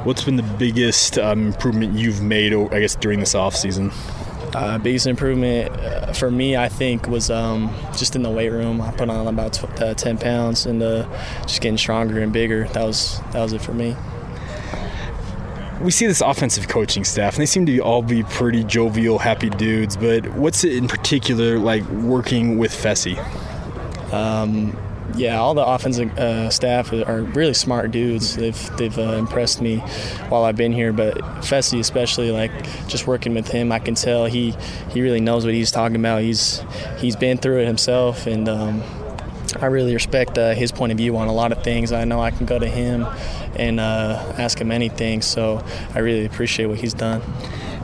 What's 0.02 0.24
been 0.24 0.36
the 0.36 0.42
biggest 0.42 1.18
um, 1.18 1.46
improvement 1.46 1.94
you've 1.94 2.20
made, 2.20 2.52
I 2.52 2.80
guess, 2.80 2.96
during 2.96 3.20
this 3.20 3.34
off 3.34 3.54
season? 3.54 3.92
Uh, 4.54 4.78
biggest 4.78 5.06
improvement 5.06 5.72
uh, 5.72 6.12
for 6.12 6.30
me, 6.30 6.56
I 6.56 6.68
think, 6.68 7.08
was 7.08 7.30
um, 7.30 7.74
just 7.96 8.14
in 8.14 8.22
the 8.22 8.30
weight 8.30 8.50
room. 8.50 8.80
I 8.80 8.92
put 8.92 9.10
on 9.10 9.26
about 9.26 9.80
uh, 9.80 9.94
10 9.94 10.18
pounds 10.18 10.66
and 10.66 10.82
uh, 10.82 11.08
just 11.42 11.60
getting 11.60 11.76
stronger 11.76 12.20
and 12.20 12.32
bigger. 12.32 12.68
That 12.68 12.84
was 12.84 13.20
that 13.32 13.42
was 13.42 13.52
it 13.52 13.62
for 13.62 13.74
me. 13.74 13.96
We 15.80 15.90
see 15.90 16.06
this 16.06 16.20
offensive 16.20 16.68
coaching 16.68 17.04
staff, 17.04 17.34
and 17.34 17.42
they 17.42 17.46
seem 17.46 17.66
to 17.66 17.78
all 17.80 18.02
be 18.02 18.22
pretty 18.22 18.64
jovial, 18.64 19.18
happy 19.18 19.50
dudes. 19.50 19.96
But 19.96 20.26
what's 20.34 20.64
it 20.64 20.72
in 20.74 20.88
particular 20.88 21.58
like 21.58 21.84
working 21.90 22.58
with 22.58 22.72
Fesi? 22.72 23.18
Um, 24.12 24.76
yeah, 25.16 25.38
all 25.38 25.54
the 25.54 25.64
offensive 25.64 26.16
uh, 26.18 26.50
staff 26.50 26.92
are 26.92 27.22
really 27.22 27.54
smart 27.54 27.90
dudes. 27.90 28.36
They've 28.36 28.76
they've 28.76 28.98
uh, 28.98 29.14
impressed 29.16 29.60
me 29.60 29.78
while 30.28 30.44
I've 30.44 30.56
been 30.56 30.72
here. 30.72 30.92
But 30.92 31.18
Fesi, 31.42 31.78
especially, 31.78 32.30
like 32.30 32.52
just 32.88 33.06
working 33.06 33.34
with 33.34 33.48
him, 33.48 33.70
I 33.70 33.78
can 33.78 33.94
tell 33.94 34.26
he 34.26 34.54
he 34.90 35.02
really 35.02 35.20
knows 35.20 35.44
what 35.44 35.54
he's 35.54 35.70
talking 35.70 35.96
about. 35.96 36.22
He's 36.22 36.64
he's 36.98 37.16
been 37.16 37.38
through 37.38 37.60
it 37.60 37.66
himself, 37.66 38.26
and 38.26 38.48
um, 38.48 38.82
I 39.60 39.66
really 39.66 39.94
respect 39.94 40.38
uh, 40.38 40.54
his 40.54 40.72
point 40.72 40.92
of 40.92 40.98
view 40.98 41.16
on 41.16 41.28
a 41.28 41.32
lot 41.32 41.52
of 41.52 41.62
things. 41.62 41.92
I 41.92 42.04
know 42.04 42.20
I 42.20 42.30
can 42.30 42.46
go 42.46 42.58
to 42.58 42.68
him 42.68 43.06
and 43.56 43.80
uh, 43.80 44.34
ask 44.38 44.60
him 44.60 44.70
anything. 44.70 45.22
So 45.22 45.64
I 45.94 46.00
really 46.00 46.24
appreciate 46.24 46.66
what 46.66 46.78
he's 46.78 46.94
done. 46.94 47.20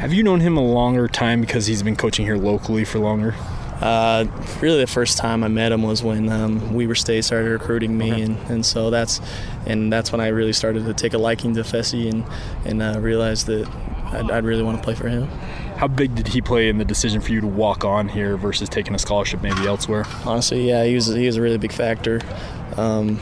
Have 0.01 0.13
you 0.13 0.23
known 0.23 0.41
him 0.41 0.57
a 0.57 0.65
longer 0.65 1.09
time 1.09 1.41
because 1.41 1.67
he's 1.67 1.83
been 1.83 1.97
coaching 1.97 2.25
here 2.25 2.37
locally 2.37 2.85
for 2.85 2.99
longer? 2.99 3.35
Uh, 3.81 4.27
really, 4.61 4.81
the 4.81 4.87
first 4.87 5.17
time 5.17 5.43
I 5.43 5.49
met 5.49 5.73
him 5.73 5.83
was 5.83 6.03
when 6.03 6.29
um, 6.29 6.75
Weber 6.75 6.95
State 6.95 7.25
started 7.25 7.51
recruiting 7.51 7.97
me, 7.97 8.13
okay. 8.13 8.23
and, 8.23 8.37
and 8.51 8.67
so 8.67 8.91
that's 8.91 9.23
and 9.65 9.91
that's 9.91 10.13
when 10.13 10.21
I 10.21 10.29
really 10.29 10.53
started 10.53 10.85
to 10.85 10.93
take 10.93 11.15
a 11.15 11.19
liking 11.19 11.55
to 11.55 11.61
Fesi 11.61 12.11
and 12.11 12.25
and 12.67 12.83
uh, 12.83 13.01
realized 13.01 13.47
that 13.47 13.67
I'd, 14.13 14.31
I'd, 14.31 14.45
really 14.45 14.63
want 14.63 14.77
to 14.77 14.85
play 14.85 14.95
for 14.95 15.09
him. 15.09 15.31
How 15.81 15.89
big 15.89 16.15
did 16.15 16.29
he 16.29 16.43
play 16.43 16.69
in 16.69 16.77
the 16.77 16.85
decision 16.85 17.23
for 17.23 17.33
you 17.33 17.41
to 17.41 17.47
walk 17.47 17.87
on 17.87 18.07
here 18.07 18.37
versus 18.37 18.69
taking 18.69 18.95
a 18.95 18.99
scholarship 18.99 19.41
maybe 19.41 19.67
elsewhere? 19.67 20.05
Honestly, 20.27 20.69
yeah, 20.69 20.85
he 20.85 20.95
was 20.95 21.07
he 21.07 21.25
was 21.25 21.37
a 21.37 21.41
really 21.41 21.57
big 21.57 21.73
factor. 21.73 22.21
Um, 22.77 23.19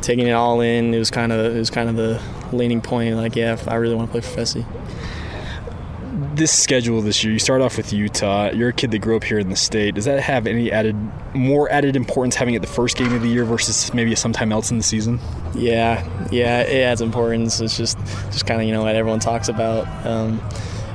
taking 0.00 0.26
it 0.26 0.32
all 0.32 0.62
in, 0.62 0.94
it 0.94 0.98
was 0.98 1.10
kind 1.10 1.32
of 1.32 1.54
it 1.54 1.58
was 1.58 1.68
kind 1.68 1.90
of 1.90 1.96
the 1.96 2.22
leaning 2.50 2.80
point. 2.80 3.16
Like, 3.16 3.36
yeah, 3.36 3.62
I 3.68 3.74
really 3.74 3.94
want 3.94 4.08
to 4.08 4.12
play 4.12 4.22
for 4.22 4.40
Fesi 4.40 4.66
this 6.34 6.56
schedule 6.58 7.02
this 7.02 7.22
year, 7.22 7.32
you 7.32 7.38
start 7.38 7.60
off 7.60 7.76
with 7.76 7.92
Utah. 7.92 8.50
You're 8.50 8.70
a 8.70 8.72
kid 8.72 8.90
that 8.92 9.00
grew 9.00 9.16
up 9.16 9.24
here 9.24 9.38
in 9.38 9.50
the 9.50 9.56
state. 9.56 9.94
Does 9.94 10.06
that 10.06 10.20
have 10.20 10.46
any 10.46 10.72
added, 10.72 10.96
more 11.34 11.70
added 11.70 11.94
importance 11.94 12.34
having 12.34 12.54
it 12.54 12.60
the 12.60 12.68
first 12.68 12.96
game 12.96 13.12
of 13.12 13.22
the 13.22 13.28
year 13.28 13.44
versus 13.44 13.92
maybe 13.92 14.14
sometime 14.14 14.50
else 14.50 14.70
in 14.70 14.78
the 14.78 14.82
season? 14.82 15.20
Yeah, 15.54 16.06
yeah, 16.30 16.62
it 16.62 16.82
adds 16.82 17.00
importance. 17.00 17.60
It's 17.60 17.76
just, 17.76 17.98
just 18.30 18.46
kind 18.46 18.60
of 18.60 18.66
you 18.66 18.72
know 18.72 18.82
what 18.82 18.94
everyone 18.94 19.20
talks 19.20 19.48
about. 19.48 19.86
Um, 20.06 20.40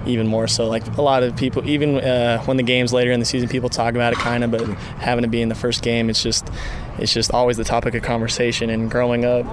even 0.08 0.28
more 0.28 0.48
so, 0.48 0.68
like 0.68 0.86
a 0.98 1.02
lot 1.02 1.24
of 1.24 1.36
people, 1.36 1.68
even 1.68 1.98
uh, 1.98 2.42
when 2.44 2.58
the 2.58 2.64
game's 2.64 2.94
later 2.94 3.12
in 3.12 3.20
the 3.20 3.26
season, 3.26 3.50
people 3.50 3.70
talk 3.70 3.96
about 3.96 4.14
it 4.14 4.20
kind 4.20 4.44
of, 4.44 4.52
but 4.52 4.62
having 5.00 5.24
to 5.24 5.28
be 5.28 5.42
in 5.42 5.50
the 5.50 5.56
first 5.56 5.84
game, 5.84 6.10
it's 6.10 6.24
just, 6.24 6.50
it's 6.98 7.14
just 7.14 7.32
always 7.32 7.58
the 7.58 7.64
topic 7.64 7.94
of 7.94 8.04
conversation. 8.04 8.70
And 8.70 8.90
growing 8.90 9.26
up, 9.26 9.46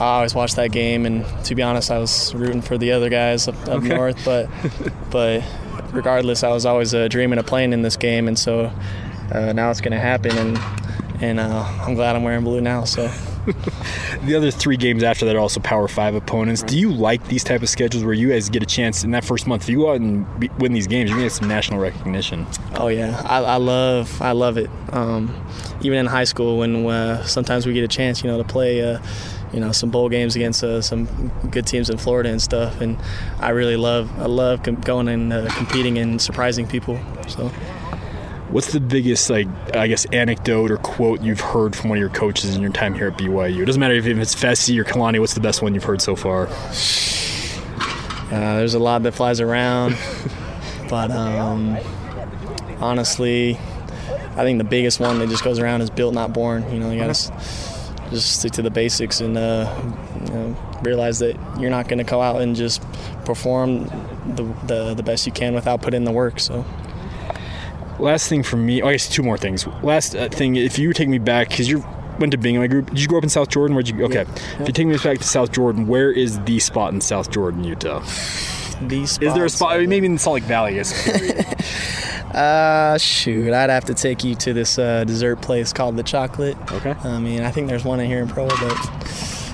I 0.00 0.16
always 0.16 0.34
watched 0.34 0.56
that 0.56 0.72
game, 0.72 1.04
and 1.04 1.26
to 1.44 1.54
be 1.54 1.62
honest, 1.62 1.90
I 1.90 1.98
was 1.98 2.34
rooting 2.34 2.62
for 2.62 2.78
the 2.78 2.92
other 2.92 3.10
guys 3.10 3.48
up, 3.48 3.56
up 3.62 3.68
okay. 3.68 3.88
north. 3.88 4.24
But 4.24 4.48
but 5.10 5.44
regardless, 5.92 6.42
I 6.42 6.50
was 6.50 6.64
always 6.64 6.94
uh, 6.94 7.08
dreaming 7.08 7.38
of 7.38 7.46
playing 7.46 7.72
in 7.72 7.82
this 7.82 7.96
game, 7.96 8.28
and 8.28 8.38
so 8.38 8.72
uh, 9.32 9.52
now 9.52 9.70
it's 9.70 9.80
going 9.80 9.92
to 9.92 9.98
happen, 9.98 10.36
and 10.38 10.58
and 11.20 11.40
uh, 11.40 11.64
I'm 11.82 11.94
glad 11.94 12.16
I'm 12.16 12.22
wearing 12.22 12.44
blue 12.44 12.60
now. 12.60 12.84
So. 12.84 13.10
the 14.24 14.34
other 14.34 14.50
three 14.50 14.76
games 14.76 15.02
after 15.02 15.24
that 15.26 15.36
are 15.36 15.38
also 15.38 15.60
Power 15.60 15.88
Five 15.88 16.14
opponents. 16.14 16.62
Do 16.62 16.78
you 16.78 16.92
like 16.92 17.26
these 17.28 17.44
type 17.44 17.62
of 17.62 17.68
schedules 17.68 18.04
where 18.04 18.14
you 18.14 18.30
guys 18.30 18.48
get 18.48 18.62
a 18.62 18.66
chance 18.66 19.04
in 19.04 19.10
that 19.12 19.24
first 19.24 19.46
month? 19.46 19.62
If 19.62 19.68
you 19.70 19.78
go 19.78 19.90
out 19.90 20.00
and 20.00 20.40
be, 20.40 20.48
win 20.58 20.72
these 20.72 20.86
games, 20.86 21.10
gonna 21.10 21.22
get 21.22 21.32
some 21.32 21.48
national 21.48 21.80
recognition. 21.80 22.46
Oh 22.74 22.88
yeah, 22.88 23.20
I, 23.24 23.38
I 23.42 23.56
love 23.56 24.20
I 24.20 24.32
love 24.32 24.58
it. 24.58 24.70
Um, 24.92 25.34
even 25.80 25.98
in 25.98 26.06
high 26.06 26.24
school, 26.24 26.58
when 26.58 26.86
uh, 26.86 27.24
sometimes 27.24 27.66
we 27.66 27.72
get 27.72 27.84
a 27.84 27.88
chance, 27.88 28.22
you 28.22 28.30
know, 28.30 28.38
to 28.38 28.44
play 28.44 28.82
uh, 28.82 29.00
you 29.52 29.60
know 29.60 29.72
some 29.72 29.90
bowl 29.90 30.08
games 30.08 30.36
against 30.36 30.62
uh, 30.62 30.82
some 30.82 31.06
good 31.50 31.66
teams 31.66 31.90
in 31.90 31.98
Florida 31.98 32.28
and 32.30 32.42
stuff. 32.42 32.80
And 32.80 32.98
I 33.38 33.50
really 33.50 33.76
love 33.76 34.10
I 34.18 34.26
love 34.26 34.62
com- 34.62 34.80
going 34.80 35.08
and 35.08 35.32
uh, 35.32 35.48
competing 35.56 35.98
and 35.98 36.20
surprising 36.20 36.66
people. 36.66 37.00
So. 37.28 37.50
What's 38.50 38.72
the 38.72 38.80
biggest, 38.80 39.30
like, 39.30 39.46
I 39.76 39.86
guess, 39.86 40.06
anecdote 40.06 40.72
or 40.72 40.76
quote 40.78 41.20
you've 41.20 41.40
heard 41.40 41.76
from 41.76 41.90
one 41.90 41.98
of 41.98 42.00
your 42.00 42.10
coaches 42.10 42.56
in 42.56 42.62
your 42.62 42.72
time 42.72 42.94
here 42.94 43.06
at 43.06 43.16
BYU? 43.16 43.62
It 43.62 43.64
doesn't 43.66 43.78
matter 43.78 43.94
if 43.94 44.06
it's 44.06 44.34
Fesi 44.34 44.76
or 44.76 44.82
Kalani. 44.82 45.20
What's 45.20 45.34
the 45.34 45.40
best 45.40 45.62
one 45.62 45.72
you've 45.72 45.84
heard 45.84 46.02
so 46.02 46.16
far? 46.16 46.48
Uh, 48.26 48.56
there's 48.56 48.74
a 48.74 48.80
lot 48.80 49.04
that 49.04 49.12
flies 49.12 49.40
around, 49.40 49.96
but 50.88 51.12
um, 51.12 51.78
honestly, 52.80 53.56
I 54.36 54.42
think 54.42 54.58
the 54.58 54.64
biggest 54.64 54.98
one 54.98 55.20
that 55.20 55.28
just 55.28 55.44
goes 55.44 55.60
around 55.60 55.82
is 55.82 55.90
built, 55.90 56.12
not 56.12 56.32
born. 56.32 56.68
You 56.72 56.80
know, 56.80 56.90
you 56.90 56.98
got 56.98 57.14
to 57.14 57.32
just 58.10 58.40
stick 58.40 58.50
to 58.52 58.62
the 58.62 58.70
basics 58.70 59.20
and 59.20 59.38
uh, 59.38 59.72
you 60.24 60.32
know, 60.32 60.56
realize 60.82 61.20
that 61.20 61.36
you're 61.60 61.70
not 61.70 61.86
going 61.86 61.98
to 61.98 62.04
go 62.04 62.20
out 62.20 62.40
and 62.40 62.56
just 62.56 62.82
perform 63.24 63.84
the, 64.34 64.42
the, 64.66 64.94
the 64.94 65.02
best 65.04 65.24
you 65.24 65.32
can 65.32 65.54
without 65.54 65.82
putting 65.82 65.98
in 65.98 66.04
the 66.04 66.12
work. 66.12 66.40
So. 66.40 66.64
Last 68.00 68.28
thing 68.28 68.42
for 68.42 68.56
me, 68.56 68.82
oh, 68.82 68.88
I 68.88 68.92
guess 68.92 69.08
two 69.08 69.22
more 69.22 69.36
things. 69.38 69.66
Last 69.82 70.14
uh, 70.14 70.28
thing, 70.28 70.56
if 70.56 70.78
you 70.78 70.92
take 70.92 71.08
me 71.08 71.18
back, 71.18 71.50
because 71.50 71.68
you 71.68 71.84
went 72.18 72.32
to 72.32 72.38
Bingham 72.38 72.66
Group, 72.68 72.90
did 72.90 73.00
you 73.00 73.08
grow 73.08 73.18
up 73.18 73.24
in 73.24 73.30
South 73.30 73.48
Jordan? 73.48 73.74
Where'd 73.74 73.88
you? 73.88 74.04
Okay, 74.04 74.24
yeah. 74.26 74.62
if 74.62 74.68
you 74.68 74.72
take 74.72 74.86
me 74.86 74.96
back 74.96 75.18
to 75.18 75.24
South 75.24 75.52
Jordan, 75.52 75.86
where 75.86 76.10
is 76.10 76.40
the 76.40 76.58
spot 76.58 76.92
in 76.92 77.00
South 77.00 77.30
Jordan, 77.30 77.64
Utah? 77.64 78.00
The 78.00 79.06
spot. 79.06 79.22
Is 79.22 79.34
there 79.34 79.44
a 79.44 79.50
spot? 79.50 79.72
I 79.72 79.78
mean, 79.80 79.90
maybe 79.90 80.06
in 80.06 80.18
Salt 80.18 80.34
Lake 80.34 80.44
Valley, 80.44 80.72
I 80.72 80.74
guess. 80.74 82.06
Uh, 82.30 82.96
shoot, 82.96 83.52
I'd 83.52 83.70
have 83.70 83.86
to 83.86 83.94
take 83.94 84.22
you 84.22 84.36
to 84.36 84.52
this 84.52 84.78
uh, 84.78 85.02
dessert 85.02 85.42
place 85.42 85.72
called 85.72 85.96
the 85.96 86.04
Chocolate. 86.04 86.56
Okay. 86.70 86.94
I 87.02 87.18
mean, 87.18 87.42
I 87.42 87.50
think 87.50 87.68
there's 87.68 87.84
one 87.84 87.98
in 87.98 88.06
here 88.06 88.22
in 88.22 88.28
Provo, 88.28 88.54
but 88.68 88.76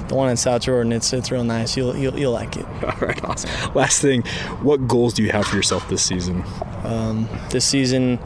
the 0.09 0.15
one 0.15 0.29
in 0.29 0.37
South 0.37 0.63
Jordan, 0.63 0.93
it's 0.93 1.13
it's 1.13 1.31
real 1.31 1.43
nice. 1.43 1.77
You'll 1.77 1.97
you'll, 1.97 2.19
you'll 2.19 2.33
like 2.33 2.57
it. 2.57 2.67
All 2.85 3.07
right, 3.07 3.23
awesome. 3.25 3.51
Last 3.75 4.03
thing, 4.03 4.23
what 4.61 4.87
goals 4.87 5.15
do 5.15 5.23
you 5.23 5.33
have 5.33 5.47
for 5.47 5.57
yourself 5.57 5.89
this 5.89 6.03
season? 6.03 6.45
Um, 6.87 7.29
this 7.51 7.65
season, 7.65 8.19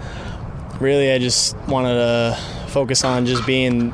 really, 0.81 1.11
I 1.13 1.19
just 1.19 1.57
wanted 1.69 1.95
to 1.95 2.39
focus 2.69 3.05
on 3.05 3.27
just 3.27 3.47
being, 3.47 3.93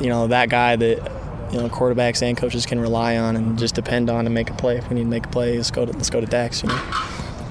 you 0.00 0.08
know, 0.08 0.26
that 0.28 0.48
guy 0.48 0.76
that 0.76 1.12
you 1.52 1.58
know 1.58 1.68
quarterbacks 1.68 2.22
and 2.22 2.36
coaches 2.36 2.66
can 2.66 2.80
rely 2.80 3.16
on 3.16 3.36
and 3.36 3.58
just 3.58 3.74
depend 3.74 4.10
on 4.10 4.24
to 4.24 4.30
make 4.30 4.50
a 4.50 4.54
play. 4.54 4.76
If 4.76 4.88
we 4.88 4.96
need 4.96 5.02
to 5.04 5.08
make 5.08 5.26
a 5.26 5.30
play, 5.30 5.56
let's 5.56 5.70
go 5.70 5.86
to 5.86 5.92
let's 5.92 6.10
go 6.10 6.20
to 6.20 6.26
Dax. 6.26 6.62
You 6.62 6.68
know. 6.68 6.80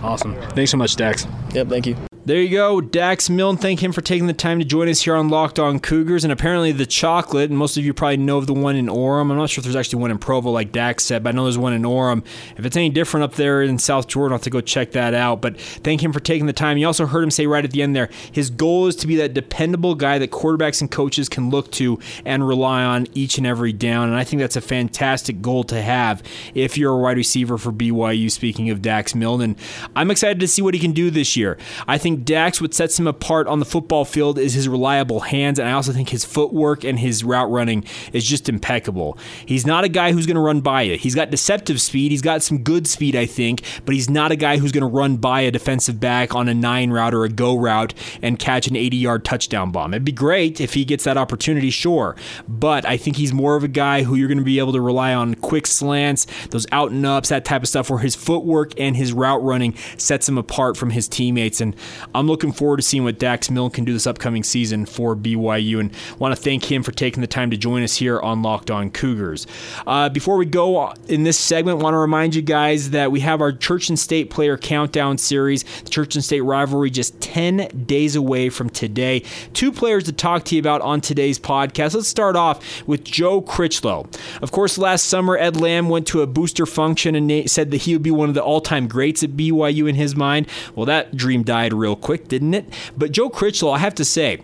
Awesome. 0.03 0.35
Thanks 0.51 0.71
so 0.71 0.77
much, 0.77 0.95
Dax. 0.95 1.25
Yep. 1.53 1.67
Thank 1.67 1.87
you. 1.87 1.95
There 2.25 2.41
you 2.41 2.49
go, 2.49 2.81
Dax 2.81 3.29
Milne. 3.29 3.55
Thank 3.55 3.83
him 3.83 3.91
for 3.91 4.01
taking 4.01 4.25
the 4.25 4.33
time 4.33 4.57
to 4.57 4.65
join 4.65 4.89
us 4.89 5.03
here 5.03 5.13
on 5.13 5.29
Locked 5.29 5.59
On 5.59 5.79
Cougars. 5.79 6.23
And 6.23 6.33
apparently, 6.33 6.71
the 6.71 6.87
chocolate, 6.87 7.51
and 7.51 7.59
most 7.59 7.77
of 7.77 7.85
you 7.85 7.93
probably 7.93 8.17
know 8.17 8.39
of 8.39 8.47
the 8.47 8.53
one 8.55 8.75
in 8.75 8.87
Orem. 8.87 9.29
I'm 9.29 9.37
not 9.37 9.51
sure 9.51 9.59
if 9.59 9.65
there's 9.65 9.75
actually 9.75 10.01
one 10.01 10.09
in 10.09 10.17
Provo, 10.17 10.49
like 10.49 10.71
Dax 10.71 11.03
said, 11.03 11.23
but 11.23 11.29
I 11.29 11.31
know 11.33 11.43
there's 11.43 11.59
one 11.59 11.73
in 11.73 11.83
Orem. 11.83 12.25
If 12.57 12.65
it's 12.65 12.75
any 12.75 12.89
different 12.89 13.25
up 13.25 13.35
there 13.35 13.61
in 13.61 13.77
South 13.77 14.07
Jordan, 14.07 14.33
I'll 14.33 14.39
have 14.39 14.43
to 14.45 14.49
go 14.49 14.59
check 14.59 14.93
that 14.93 15.13
out. 15.13 15.39
But 15.39 15.61
thank 15.61 16.01
him 16.01 16.11
for 16.11 16.19
taking 16.19 16.47
the 16.47 16.53
time. 16.53 16.79
You 16.79 16.87
also 16.87 17.05
heard 17.05 17.23
him 17.23 17.29
say 17.29 17.45
right 17.45 17.63
at 17.63 17.69
the 17.69 17.83
end 17.83 17.95
there 17.95 18.09
his 18.31 18.49
goal 18.49 18.87
is 18.87 18.95
to 18.95 19.07
be 19.07 19.17
that 19.17 19.35
dependable 19.35 19.93
guy 19.93 20.17
that 20.17 20.31
quarterbacks 20.31 20.81
and 20.81 20.89
coaches 20.89 21.29
can 21.29 21.51
look 21.51 21.69
to 21.73 21.99
and 22.25 22.47
rely 22.47 22.83
on 22.83 23.05
each 23.13 23.37
and 23.37 23.45
every 23.45 23.71
down. 23.71 24.07
And 24.07 24.17
I 24.17 24.23
think 24.23 24.39
that's 24.39 24.55
a 24.55 24.61
fantastic 24.61 25.43
goal 25.43 25.63
to 25.65 25.79
have 25.79 26.23
if 26.55 26.75
you're 26.75 26.95
a 26.95 26.97
wide 26.97 27.17
receiver 27.17 27.59
for 27.59 27.71
BYU, 27.71 28.31
speaking 28.31 28.71
of 28.71 28.81
Dax 28.81 29.13
Milne. 29.13 29.41
And 29.41 29.55
I'm 29.95 30.09
excited 30.09 30.39
to 30.39 30.47
see 30.47 30.63
what 30.63 30.73
he 30.73 30.79
can 30.79 30.91
do 30.91 31.11
this 31.11 31.37
year. 31.37 31.59
I 31.87 31.99
think 31.99 32.14
Dax, 32.15 32.61
what 32.61 32.73
sets 32.73 32.99
him 32.99 33.07
apart 33.07 33.47
on 33.47 33.59
the 33.59 33.65
football 33.65 34.05
field 34.05 34.37
is 34.37 34.53
his 34.53 34.67
reliable 34.67 35.21
hands, 35.21 35.59
and 35.59 35.67
I 35.67 35.73
also 35.73 35.91
think 35.91 36.09
his 36.09 36.25
footwork 36.25 36.83
and 36.83 36.99
his 36.99 37.23
route 37.23 37.49
running 37.49 37.83
is 38.13 38.23
just 38.25 38.49
impeccable. 38.49 39.17
He's 39.45 39.65
not 39.65 39.83
a 39.83 39.89
guy 39.89 40.11
who's 40.11 40.25
going 40.25 40.35
to 40.35 40.41
run 40.41 40.61
by 40.61 40.83
you. 40.83 40.97
He's 40.97 41.15
got 41.15 41.31
deceptive 41.31 41.81
speed. 41.81 42.11
He's 42.11 42.21
got 42.21 42.43
some 42.43 42.59
good 42.59 42.87
speed, 42.87 43.15
I 43.15 43.25
think, 43.25 43.61
but 43.85 43.95
he's 43.95 44.09
not 44.09 44.31
a 44.31 44.35
guy 44.35 44.57
who's 44.57 44.71
going 44.71 44.81
to 44.81 44.87
run 44.87 45.17
by 45.17 45.41
a 45.41 45.51
defensive 45.51 45.99
back 45.99 46.35
on 46.35 46.47
a 46.47 46.53
nine 46.53 46.91
route 46.91 47.13
or 47.13 47.23
a 47.23 47.29
go 47.29 47.55
route 47.55 47.93
and 48.21 48.39
catch 48.39 48.67
an 48.67 48.75
80 48.75 48.97
yard 48.97 49.25
touchdown 49.25 49.71
bomb. 49.71 49.93
It'd 49.93 50.05
be 50.05 50.11
great 50.11 50.61
if 50.61 50.73
he 50.73 50.85
gets 50.85 51.03
that 51.03 51.17
opportunity, 51.17 51.69
sure, 51.69 52.15
but 52.47 52.85
I 52.85 52.97
think 52.97 53.17
he's 53.17 53.33
more 53.33 53.55
of 53.55 53.63
a 53.63 53.67
guy 53.67 54.03
who 54.03 54.15
you're 54.15 54.27
going 54.27 54.37
to 54.37 54.43
be 54.43 54.59
able 54.59 54.73
to 54.73 54.81
rely 54.81 55.13
on 55.13 55.35
quick 55.35 55.67
slants, 55.67 56.27
those 56.49 56.67
out 56.71 56.91
and 56.91 57.05
ups, 57.05 57.29
that 57.29 57.45
type 57.45 57.63
of 57.63 57.69
stuff, 57.69 57.89
where 57.89 57.99
his 57.99 58.15
footwork 58.15 58.79
and 58.79 58.95
his 58.95 59.13
route 59.13 59.43
running 59.43 59.75
sets 59.97 60.27
him 60.27 60.37
apart 60.37 60.77
from 60.77 60.91
his 60.91 61.07
teammates. 61.07 61.61
And 61.61 61.75
I'm 62.13 62.27
looking 62.27 62.51
forward 62.51 62.77
to 62.77 62.83
seeing 62.83 63.03
what 63.03 63.19
Dax 63.19 63.49
Milne 63.49 63.71
can 63.71 63.85
do 63.85 63.93
this 63.93 64.07
upcoming 64.07 64.43
season 64.43 64.85
for 64.85 65.15
BYU 65.15 65.79
and 65.79 65.91
want 66.19 66.35
to 66.35 66.41
thank 66.41 66.71
him 66.71 66.83
for 66.83 66.91
taking 66.91 67.21
the 67.21 67.27
time 67.27 67.51
to 67.51 67.57
join 67.57 67.83
us 67.83 67.95
here 67.95 68.19
on 68.19 68.41
Locked 68.41 68.71
On 68.71 68.89
Cougars. 68.89 69.47
Uh, 69.87 70.09
before 70.09 70.37
we 70.37 70.45
go 70.45 70.93
in 71.07 71.23
this 71.23 71.37
segment, 71.37 71.79
want 71.79 71.93
to 71.93 71.97
remind 71.97 72.35
you 72.35 72.41
guys 72.41 72.91
that 72.91 73.11
we 73.11 73.21
have 73.21 73.41
our 73.41 73.51
Church 73.51 73.89
and 73.89 73.97
State 73.97 74.29
player 74.29 74.57
countdown 74.57 75.17
series. 75.17 75.63
The 75.83 75.89
Church 75.89 76.15
and 76.15 76.23
State 76.23 76.41
rivalry 76.41 76.89
just 76.89 77.19
10 77.21 77.85
days 77.85 78.15
away 78.15 78.49
from 78.49 78.69
today. 78.69 79.23
Two 79.53 79.71
players 79.71 80.03
to 80.05 80.13
talk 80.13 80.45
to 80.45 80.55
you 80.55 80.59
about 80.59 80.81
on 80.81 81.01
today's 81.01 81.39
podcast. 81.39 81.95
Let's 81.95 82.07
start 82.07 82.35
off 82.35 82.87
with 82.87 83.03
Joe 83.03 83.41
Critchlow. 83.41 84.07
Of 84.41 84.51
course, 84.51 84.77
last 84.77 85.05
summer, 85.05 85.37
Ed 85.37 85.57
Lamb 85.57 85.89
went 85.89 86.07
to 86.07 86.21
a 86.21 86.27
booster 86.27 86.65
function 86.65 87.15
and 87.15 87.49
said 87.49 87.71
that 87.71 87.81
he 87.83 87.93
would 87.93 88.03
be 88.03 88.11
one 88.11 88.29
of 88.29 88.35
the 88.35 88.43
all 88.43 88.61
time 88.61 88.87
greats 88.87 89.23
at 89.23 89.31
BYU 89.31 89.89
in 89.89 89.95
his 89.95 90.15
mind. 90.15 90.47
Well, 90.75 90.85
that 90.85 91.15
dream 91.15 91.43
died 91.43 91.73
real 91.73 91.94
quick, 91.95 92.27
didn't 92.27 92.53
it? 92.53 92.65
But 92.97 93.11
Joe 93.11 93.29
Critchlow, 93.29 93.71
I 93.71 93.79
have 93.79 93.95
to 93.95 94.05
say, 94.05 94.41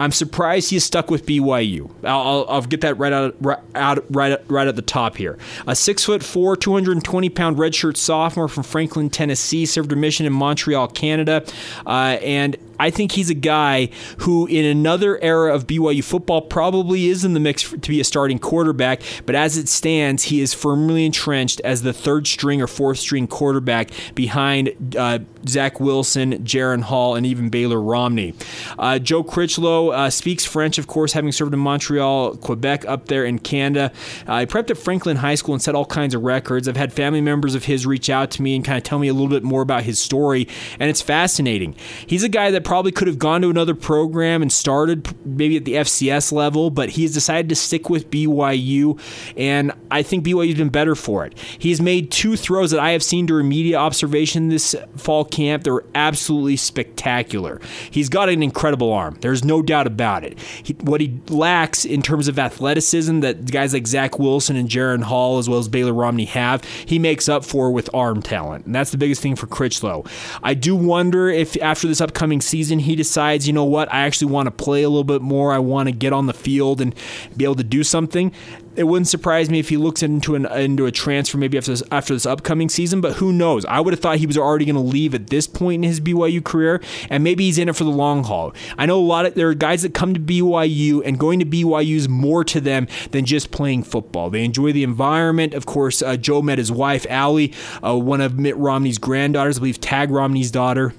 I'm 0.00 0.12
surprised 0.12 0.70
he's 0.70 0.84
stuck 0.84 1.10
with 1.10 1.26
BYU. 1.26 1.90
I'll, 2.04 2.20
I'll, 2.20 2.46
I'll 2.48 2.62
get 2.62 2.80
that 2.82 2.98
right 2.98 3.12
out, 3.12 3.36
right 3.40 3.58
out 3.74 4.04
right, 4.10 4.38
right 4.48 4.66
at 4.66 4.76
the 4.76 4.82
top 4.82 5.16
here. 5.16 5.38
A 5.66 5.76
six 5.76 6.04
foot 6.04 6.22
four, 6.22 6.56
220 6.56 7.28
pound 7.30 7.56
redshirt 7.56 7.96
sophomore 7.96 8.48
from 8.48 8.62
Franklin, 8.62 9.10
Tennessee, 9.10 9.66
served 9.66 9.92
a 9.92 9.96
mission 9.96 10.26
in 10.26 10.32
Montreal, 10.32 10.88
Canada, 10.88 11.44
uh, 11.86 12.18
and 12.22 12.56
I 12.78 12.90
think 12.90 13.12
he's 13.12 13.30
a 13.30 13.34
guy 13.34 13.90
who, 14.18 14.46
in 14.46 14.64
another 14.64 15.18
era 15.22 15.54
of 15.54 15.66
BYU 15.66 16.02
football, 16.02 16.42
probably 16.42 17.06
is 17.06 17.24
in 17.24 17.34
the 17.34 17.40
mix 17.40 17.62
for, 17.62 17.76
to 17.76 17.88
be 17.88 18.00
a 18.00 18.04
starting 18.04 18.38
quarterback. 18.38 19.02
But 19.26 19.34
as 19.34 19.56
it 19.56 19.68
stands, 19.68 20.24
he 20.24 20.40
is 20.40 20.54
firmly 20.54 21.04
entrenched 21.04 21.60
as 21.60 21.82
the 21.82 21.92
third 21.92 22.26
string 22.26 22.60
or 22.60 22.66
fourth 22.66 22.98
string 22.98 23.26
quarterback 23.26 23.90
behind 24.14 24.96
uh, 24.96 25.20
Zach 25.48 25.80
Wilson, 25.80 26.44
Jaren 26.44 26.82
Hall, 26.82 27.14
and 27.14 27.26
even 27.26 27.48
Baylor 27.48 27.80
Romney. 27.80 28.34
Uh, 28.78 28.98
Joe 28.98 29.22
Critchlow 29.22 29.90
uh, 29.90 30.10
speaks 30.10 30.44
French, 30.44 30.78
of 30.78 30.86
course, 30.86 31.12
having 31.12 31.32
served 31.32 31.54
in 31.54 31.60
Montreal, 31.60 32.36
Quebec, 32.36 32.84
up 32.86 33.06
there 33.06 33.24
in 33.24 33.38
Canada. 33.38 33.92
Uh, 34.28 34.34
I 34.34 34.46
prepped 34.46 34.70
at 34.70 34.78
Franklin 34.78 35.16
High 35.16 35.34
School 35.34 35.54
and 35.54 35.62
set 35.62 35.74
all 35.74 35.84
kinds 35.84 36.14
of 36.14 36.22
records. 36.22 36.68
I've 36.68 36.76
had 36.76 36.92
family 36.92 37.20
members 37.20 37.54
of 37.54 37.64
his 37.64 37.86
reach 37.86 38.10
out 38.10 38.30
to 38.32 38.42
me 38.42 38.54
and 38.54 38.64
kind 38.64 38.78
of 38.78 38.84
tell 38.84 38.98
me 38.98 39.08
a 39.08 39.12
little 39.12 39.28
bit 39.28 39.42
more 39.42 39.62
about 39.62 39.84
his 39.84 40.00
story, 40.00 40.48
and 40.78 40.88
it's 40.88 41.02
fascinating. 41.02 41.74
He's 42.06 42.22
a 42.22 42.28
guy 42.28 42.50
that 42.50 42.61
probably 42.64 42.92
could 42.92 43.08
have 43.08 43.18
gone 43.18 43.42
to 43.42 43.50
another 43.50 43.74
program 43.74 44.42
and 44.42 44.52
started 44.52 45.14
maybe 45.24 45.56
at 45.56 45.64
the 45.64 45.74
FCS 45.74 46.32
level, 46.32 46.70
but 46.70 46.90
he's 46.90 47.12
decided 47.12 47.48
to 47.48 47.56
stick 47.56 47.90
with 47.90 48.10
BYU, 48.10 49.00
and 49.36 49.72
I 49.90 50.02
think 50.02 50.24
BYU's 50.24 50.56
been 50.56 50.68
better 50.68 50.94
for 50.94 51.24
it. 51.26 51.38
He's 51.38 51.80
made 51.80 52.10
two 52.10 52.36
throws 52.36 52.70
that 52.70 52.80
I 52.80 52.90
have 52.90 53.02
seen 53.02 53.26
during 53.26 53.48
media 53.48 53.76
observation 53.76 54.48
this 54.48 54.74
fall 54.96 55.24
camp. 55.24 55.64
They're 55.64 55.84
absolutely 55.94 56.56
spectacular. 56.56 57.60
He's 57.90 58.08
got 58.08 58.28
an 58.28 58.42
incredible 58.42 58.92
arm. 58.92 59.18
There's 59.20 59.44
no 59.44 59.62
doubt 59.62 59.86
about 59.86 60.24
it. 60.24 60.38
He, 60.38 60.74
what 60.74 61.00
he 61.00 61.20
lacks 61.28 61.84
in 61.84 62.02
terms 62.02 62.28
of 62.28 62.38
athleticism 62.38 63.20
that 63.20 63.50
guys 63.50 63.72
like 63.72 63.86
Zach 63.86 64.18
Wilson 64.18 64.56
and 64.56 64.68
Jaren 64.68 65.02
Hall, 65.02 65.38
as 65.38 65.48
well 65.48 65.58
as 65.58 65.68
Baylor 65.68 65.94
Romney, 65.94 66.24
have, 66.26 66.64
he 66.64 66.98
makes 66.98 67.28
up 67.28 67.44
for 67.44 67.70
with 67.70 67.92
arm 67.94 68.22
talent. 68.22 68.66
And 68.66 68.74
that's 68.74 68.90
the 68.90 68.98
biggest 68.98 69.22
thing 69.22 69.36
for 69.36 69.46
Critchlow. 69.46 70.04
I 70.42 70.54
do 70.54 70.74
wonder 70.76 71.28
if 71.28 71.60
after 71.62 71.86
this 71.88 72.00
upcoming 72.00 72.40
he 72.52 72.96
decides, 72.96 73.46
you 73.46 73.52
know 73.52 73.64
what, 73.64 73.92
I 73.92 74.00
actually 74.00 74.32
want 74.32 74.46
to 74.46 74.50
play 74.50 74.82
a 74.82 74.88
little 74.88 75.04
bit 75.04 75.22
more. 75.22 75.52
I 75.52 75.58
want 75.58 75.88
to 75.88 75.92
get 75.92 76.12
on 76.12 76.26
the 76.26 76.34
field 76.34 76.80
and 76.80 76.94
be 77.36 77.44
able 77.44 77.56
to 77.56 77.64
do 77.64 77.82
something 77.82 78.32
it 78.74 78.84
wouldn't 78.84 79.08
surprise 79.08 79.50
me 79.50 79.58
if 79.58 79.68
he 79.68 79.76
looks 79.76 80.02
into 80.02 80.34
an 80.34 80.46
into 80.46 80.86
a 80.86 80.90
transfer 80.90 81.36
maybe 81.36 81.58
after 81.58 81.72
this, 81.72 81.82
after 81.90 82.14
this 82.14 82.24
upcoming 82.24 82.68
season. 82.68 83.00
But 83.00 83.14
who 83.14 83.32
knows? 83.32 83.64
I 83.66 83.80
would 83.80 83.92
have 83.92 84.00
thought 84.00 84.18
he 84.18 84.26
was 84.26 84.38
already 84.38 84.64
going 84.64 84.76
to 84.76 84.80
leave 84.80 85.14
at 85.14 85.28
this 85.28 85.46
point 85.46 85.84
in 85.84 85.88
his 85.88 86.00
BYU 86.00 86.42
career, 86.42 86.80
and 87.10 87.22
maybe 87.22 87.44
he's 87.44 87.58
in 87.58 87.68
it 87.68 87.76
for 87.76 87.84
the 87.84 87.90
long 87.90 88.24
haul. 88.24 88.54
I 88.78 88.86
know 88.86 88.98
a 88.98 89.04
lot 89.04 89.26
of 89.26 89.34
there 89.34 89.48
are 89.48 89.54
guys 89.54 89.82
that 89.82 89.94
come 89.94 90.14
to 90.14 90.20
BYU, 90.20 91.02
and 91.04 91.18
going 91.18 91.38
to 91.40 91.44
BYU 91.44 91.96
is 91.96 92.08
more 92.08 92.44
to 92.44 92.60
them 92.60 92.88
than 93.10 93.24
just 93.24 93.50
playing 93.50 93.82
football. 93.82 94.30
They 94.30 94.44
enjoy 94.44 94.72
the 94.72 94.84
environment. 94.84 95.54
Of 95.54 95.66
course, 95.66 96.02
uh, 96.02 96.16
Joe 96.16 96.42
met 96.42 96.58
his 96.58 96.72
wife 96.72 97.06
Allie, 97.10 97.52
uh, 97.84 97.98
one 97.98 98.20
of 98.20 98.38
Mitt 98.38 98.56
Romney's 98.56 98.98
granddaughters, 98.98 99.58
I 99.58 99.60
believe 99.60 99.80
Tagg 99.80 100.10
Romney's 100.10 100.50
daughter 100.50 100.94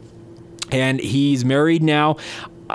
and 0.73 0.99
he's 0.99 1.45
married 1.45 1.83
now. 1.83 2.17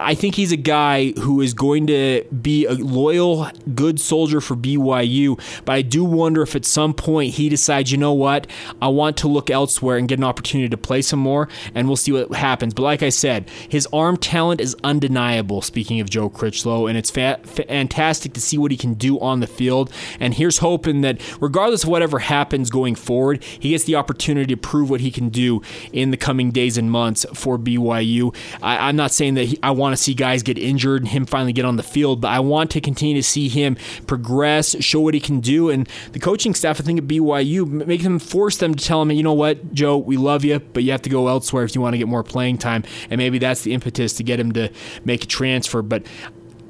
I 0.00 0.14
think 0.14 0.34
he's 0.34 0.52
a 0.52 0.56
guy 0.56 1.12
who 1.12 1.40
is 1.40 1.54
going 1.54 1.87
to 1.88 2.24
be 2.42 2.66
a 2.66 2.72
loyal, 2.72 3.48
good 3.74 4.00
soldier 4.00 4.40
for 4.40 4.54
BYU. 4.56 5.40
But 5.64 5.72
I 5.72 5.82
do 5.82 6.04
wonder 6.04 6.42
if 6.42 6.54
at 6.54 6.64
some 6.64 6.94
point 6.94 7.34
he 7.34 7.48
decides, 7.48 7.90
you 7.90 7.98
know 7.98 8.12
what, 8.12 8.46
I 8.80 8.88
want 8.88 9.16
to 9.18 9.28
look 9.28 9.50
elsewhere 9.50 9.96
and 9.96 10.08
get 10.08 10.18
an 10.18 10.24
opportunity 10.24 10.68
to 10.68 10.76
play 10.76 11.02
some 11.02 11.18
more, 11.18 11.48
and 11.74 11.88
we'll 11.88 11.96
see 11.96 12.12
what 12.12 12.32
happens. 12.32 12.74
But 12.74 12.82
like 12.82 13.02
I 13.02 13.08
said, 13.08 13.50
his 13.68 13.88
arm 13.92 14.16
talent 14.16 14.61
is 14.61 14.76
undeniable. 14.84 15.62
Speaking 15.62 16.00
of 16.00 16.08
Joe 16.08 16.28
Critchlow, 16.28 16.87
and 16.87 16.96
it's 16.96 17.11
fa- 17.11 17.40
fantastic 17.44 18.32
to 18.34 18.40
see 18.40 18.58
what 18.58 18.70
he 18.70 18.76
can 18.76 18.94
do 18.94 19.18
on 19.20 19.40
the 19.40 19.46
field. 19.46 19.92
And 20.20 20.34
here's 20.34 20.58
hoping 20.58 21.00
that 21.02 21.20
regardless 21.40 21.82
of 21.84 21.90
whatever 21.90 22.20
happens 22.20 22.70
going 22.70 22.94
forward, 22.94 23.42
he 23.42 23.70
gets 23.70 23.84
the 23.84 23.96
opportunity 23.96 24.54
to 24.54 24.61
prove 24.61 24.90
what 24.90 25.00
he 25.00 25.11
can 25.11 25.28
do 25.28 25.62
in 25.92 26.11
the 26.11 26.16
coming 26.16 26.50
days 26.50 26.78
and 26.78 26.90
months 26.90 27.26
for 27.34 27.58
BYU. 27.58 28.34
I, 28.62 28.88
am 28.88 28.96
not 28.96 29.12
saying 29.12 29.34
that 29.34 29.44
he, 29.44 29.58
I 29.62 29.70
want 29.70 29.88
to 29.96 30.03
see 30.03 30.14
guys 30.14 30.42
get 30.42 30.59
injured 30.59 31.03
and 31.03 31.09
him 31.09 31.27
finally 31.27 31.53
get 31.53 31.64
on 31.64 31.77
the 31.77 31.83
field, 31.83 32.20
but 32.20 32.29
I 32.29 32.40
want 32.40 32.70
to 32.72 32.81
continue 32.81 33.14
to 33.14 33.22
see 33.22 33.48
him 33.48 33.77
progress, 34.07 34.77
show 34.83 35.01
what 35.01 35.14
he 35.14 35.20
can 35.20 35.40
do. 35.40 35.70
And 35.70 35.88
the 36.12 36.18
coaching 36.18 36.55
staff, 36.55 36.81
I 36.81 36.85
think, 36.85 36.98
at 36.98 37.07
BYU, 37.07 37.66
make 37.87 38.03
them 38.03 38.18
force 38.18 38.57
them 38.57 38.74
to 38.74 38.85
tell 38.85 39.03
him, 39.03 39.11
you 39.11 39.22
know 39.22 39.33
what, 39.33 39.72
Joe, 39.72 39.96
we 39.96 40.16
love 40.16 40.44
you, 40.44 40.59
but 40.59 40.83
you 40.83 40.92
have 40.92 41.03
to 41.03 41.11
go 41.11 41.29
elsewhere 41.29 41.64
if 41.64 41.74
you 41.74 41.81
want 41.81 41.94
to 41.94 41.98
get 41.98 42.09
more 42.09 42.24
playing 42.24 42.59
time. 42.59 42.85
And 43.11 43.18
maybe 43.18 43.38
that's 43.38 43.62
the 43.62 43.74
impetus 43.74 44.14
to 44.14 44.22
get 44.22 44.40
him 44.40 44.53
to 44.53 44.70
make 45.05 45.24
a 45.24 45.27
transfer. 45.27 45.83
But 45.83 46.05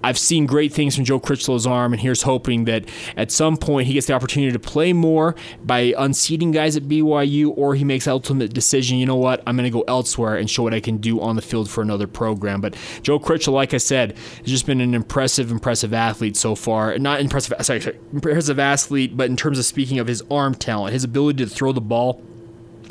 I've 0.02 0.18
seen 0.18 0.46
great 0.46 0.72
things 0.72 0.94
from 0.94 1.04
Joe 1.04 1.18
Critchlow's 1.18 1.66
arm, 1.66 1.92
and 1.92 2.00
here's 2.00 2.22
hoping 2.22 2.64
that 2.66 2.88
at 3.16 3.30
some 3.30 3.56
point 3.56 3.86
he 3.88 3.94
gets 3.94 4.06
the 4.06 4.12
opportunity 4.12 4.52
to 4.52 4.58
play 4.58 4.92
more 4.92 5.34
by 5.64 5.92
unseating 5.98 6.52
guys 6.52 6.76
at 6.76 6.84
BYU, 6.84 7.52
or 7.56 7.74
he 7.74 7.84
makes 7.84 8.06
ultimate 8.06 8.52
decision. 8.52 8.98
You 8.98 9.06
know 9.06 9.16
what? 9.16 9.42
I'm 9.46 9.56
going 9.56 9.64
to 9.64 9.70
go 9.70 9.84
elsewhere 9.88 10.36
and 10.36 10.48
show 10.48 10.62
what 10.62 10.74
I 10.74 10.80
can 10.80 10.98
do 10.98 11.20
on 11.20 11.36
the 11.36 11.42
field 11.42 11.68
for 11.68 11.82
another 11.82 12.06
program. 12.06 12.60
But 12.60 12.76
Joe 13.02 13.18
Critchlow, 13.18 13.54
like 13.54 13.74
I 13.74 13.78
said, 13.78 14.16
has 14.38 14.46
just 14.46 14.66
been 14.66 14.80
an 14.80 14.94
impressive, 14.94 15.50
impressive 15.50 15.92
athlete 15.92 16.36
so 16.36 16.54
far. 16.54 16.96
Not 16.98 17.20
impressive, 17.20 17.54
sorry, 17.64 17.80
sorry 17.80 17.98
impressive 18.12 18.58
athlete, 18.58 19.16
but 19.16 19.28
in 19.28 19.36
terms 19.36 19.58
of 19.58 19.64
speaking 19.64 19.98
of 19.98 20.06
his 20.06 20.22
arm 20.30 20.54
talent, 20.54 20.92
his 20.92 21.04
ability 21.04 21.44
to 21.44 21.50
throw 21.50 21.72
the 21.72 21.80
ball 21.80 22.22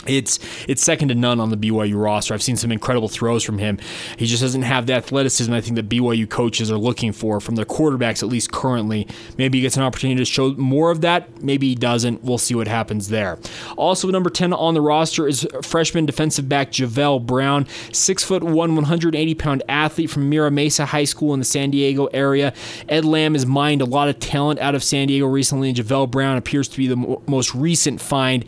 it's 0.07 0.39
it's 0.67 0.81
second 0.81 1.09
to 1.09 1.15
none 1.15 1.39
on 1.39 1.49
the 1.49 1.57
BYU 1.57 2.01
roster. 2.01 2.33
I've 2.33 2.43
seen 2.43 2.57
some 2.57 2.71
incredible 2.71 3.07
throws 3.07 3.43
from 3.43 3.57
him. 3.57 3.77
He 4.17 4.25
just 4.25 4.41
doesn't 4.41 4.63
have 4.63 4.85
the 4.85 4.93
athleticism 4.93 5.51
I 5.53 5.61
think 5.61 5.75
that 5.75 5.89
BYU 5.89 6.29
coaches 6.29 6.71
are 6.71 6.77
looking 6.77 7.11
for 7.11 7.39
from 7.39 7.55
their 7.55 7.65
quarterbacks, 7.65 8.23
at 8.23 8.29
least 8.29 8.51
currently. 8.51 9.07
Maybe 9.37 9.59
he 9.59 9.61
gets 9.61 9.77
an 9.77 9.83
opportunity 9.83 10.19
to 10.19 10.25
show 10.25 10.53
more 10.53 10.91
of 10.91 11.01
that. 11.01 11.41
Maybe 11.41 11.69
he 11.69 11.75
doesn't. 11.75 12.23
We'll 12.23 12.37
see 12.37 12.55
what 12.55 12.67
happens 12.67 13.09
there. 13.09 13.39
Also, 13.75 14.09
number 14.09 14.29
10 14.29 14.53
on 14.53 14.73
the 14.73 14.81
roster 14.81 15.27
is 15.27 15.47
freshman 15.61 16.05
defensive 16.05 16.47
back 16.47 16.71
Javelle 16.71 17.19
Brown, 17.19 17.67
six 17.91 18.23
foot 18.23 18.43
one, 18.43 18.75
180 18.75 19.35
pound 19.35 19.63
athlete 19.67 20.09
from 20.09 20.29
Mira 20.29 20.51
Mesa 20.51 20.85
High 20.85 21.03
School 21.03 21.33
in 21.33 21.39
the 21.39 21.45
San 21.45 21.71
Diego 21.71 22.05
area. 22.07 22.53
Ed 22.89 23.05
Lamb 23.05 23.33
has 23.33 23.45
mined 23.45 23.81
a 23.81 23.85
lot 23.85 24.07
of 24.07 24.19
talent 24.19 24.59
out 24.59 24.75
of 24.75 24.83
San 24.83 25.07
Diego 25.07 25.25
recently, 25.27 25.69
and 25.69 25.75
Javelle 25.75 26.07
Brown 26.07 26.37
appears 26.37 26.67
to 26.69 26.77
be 26.77 26.87
the 26.87 27.17
most 27.27 27.53
recent 27.55 28.01
find 28.01 28.45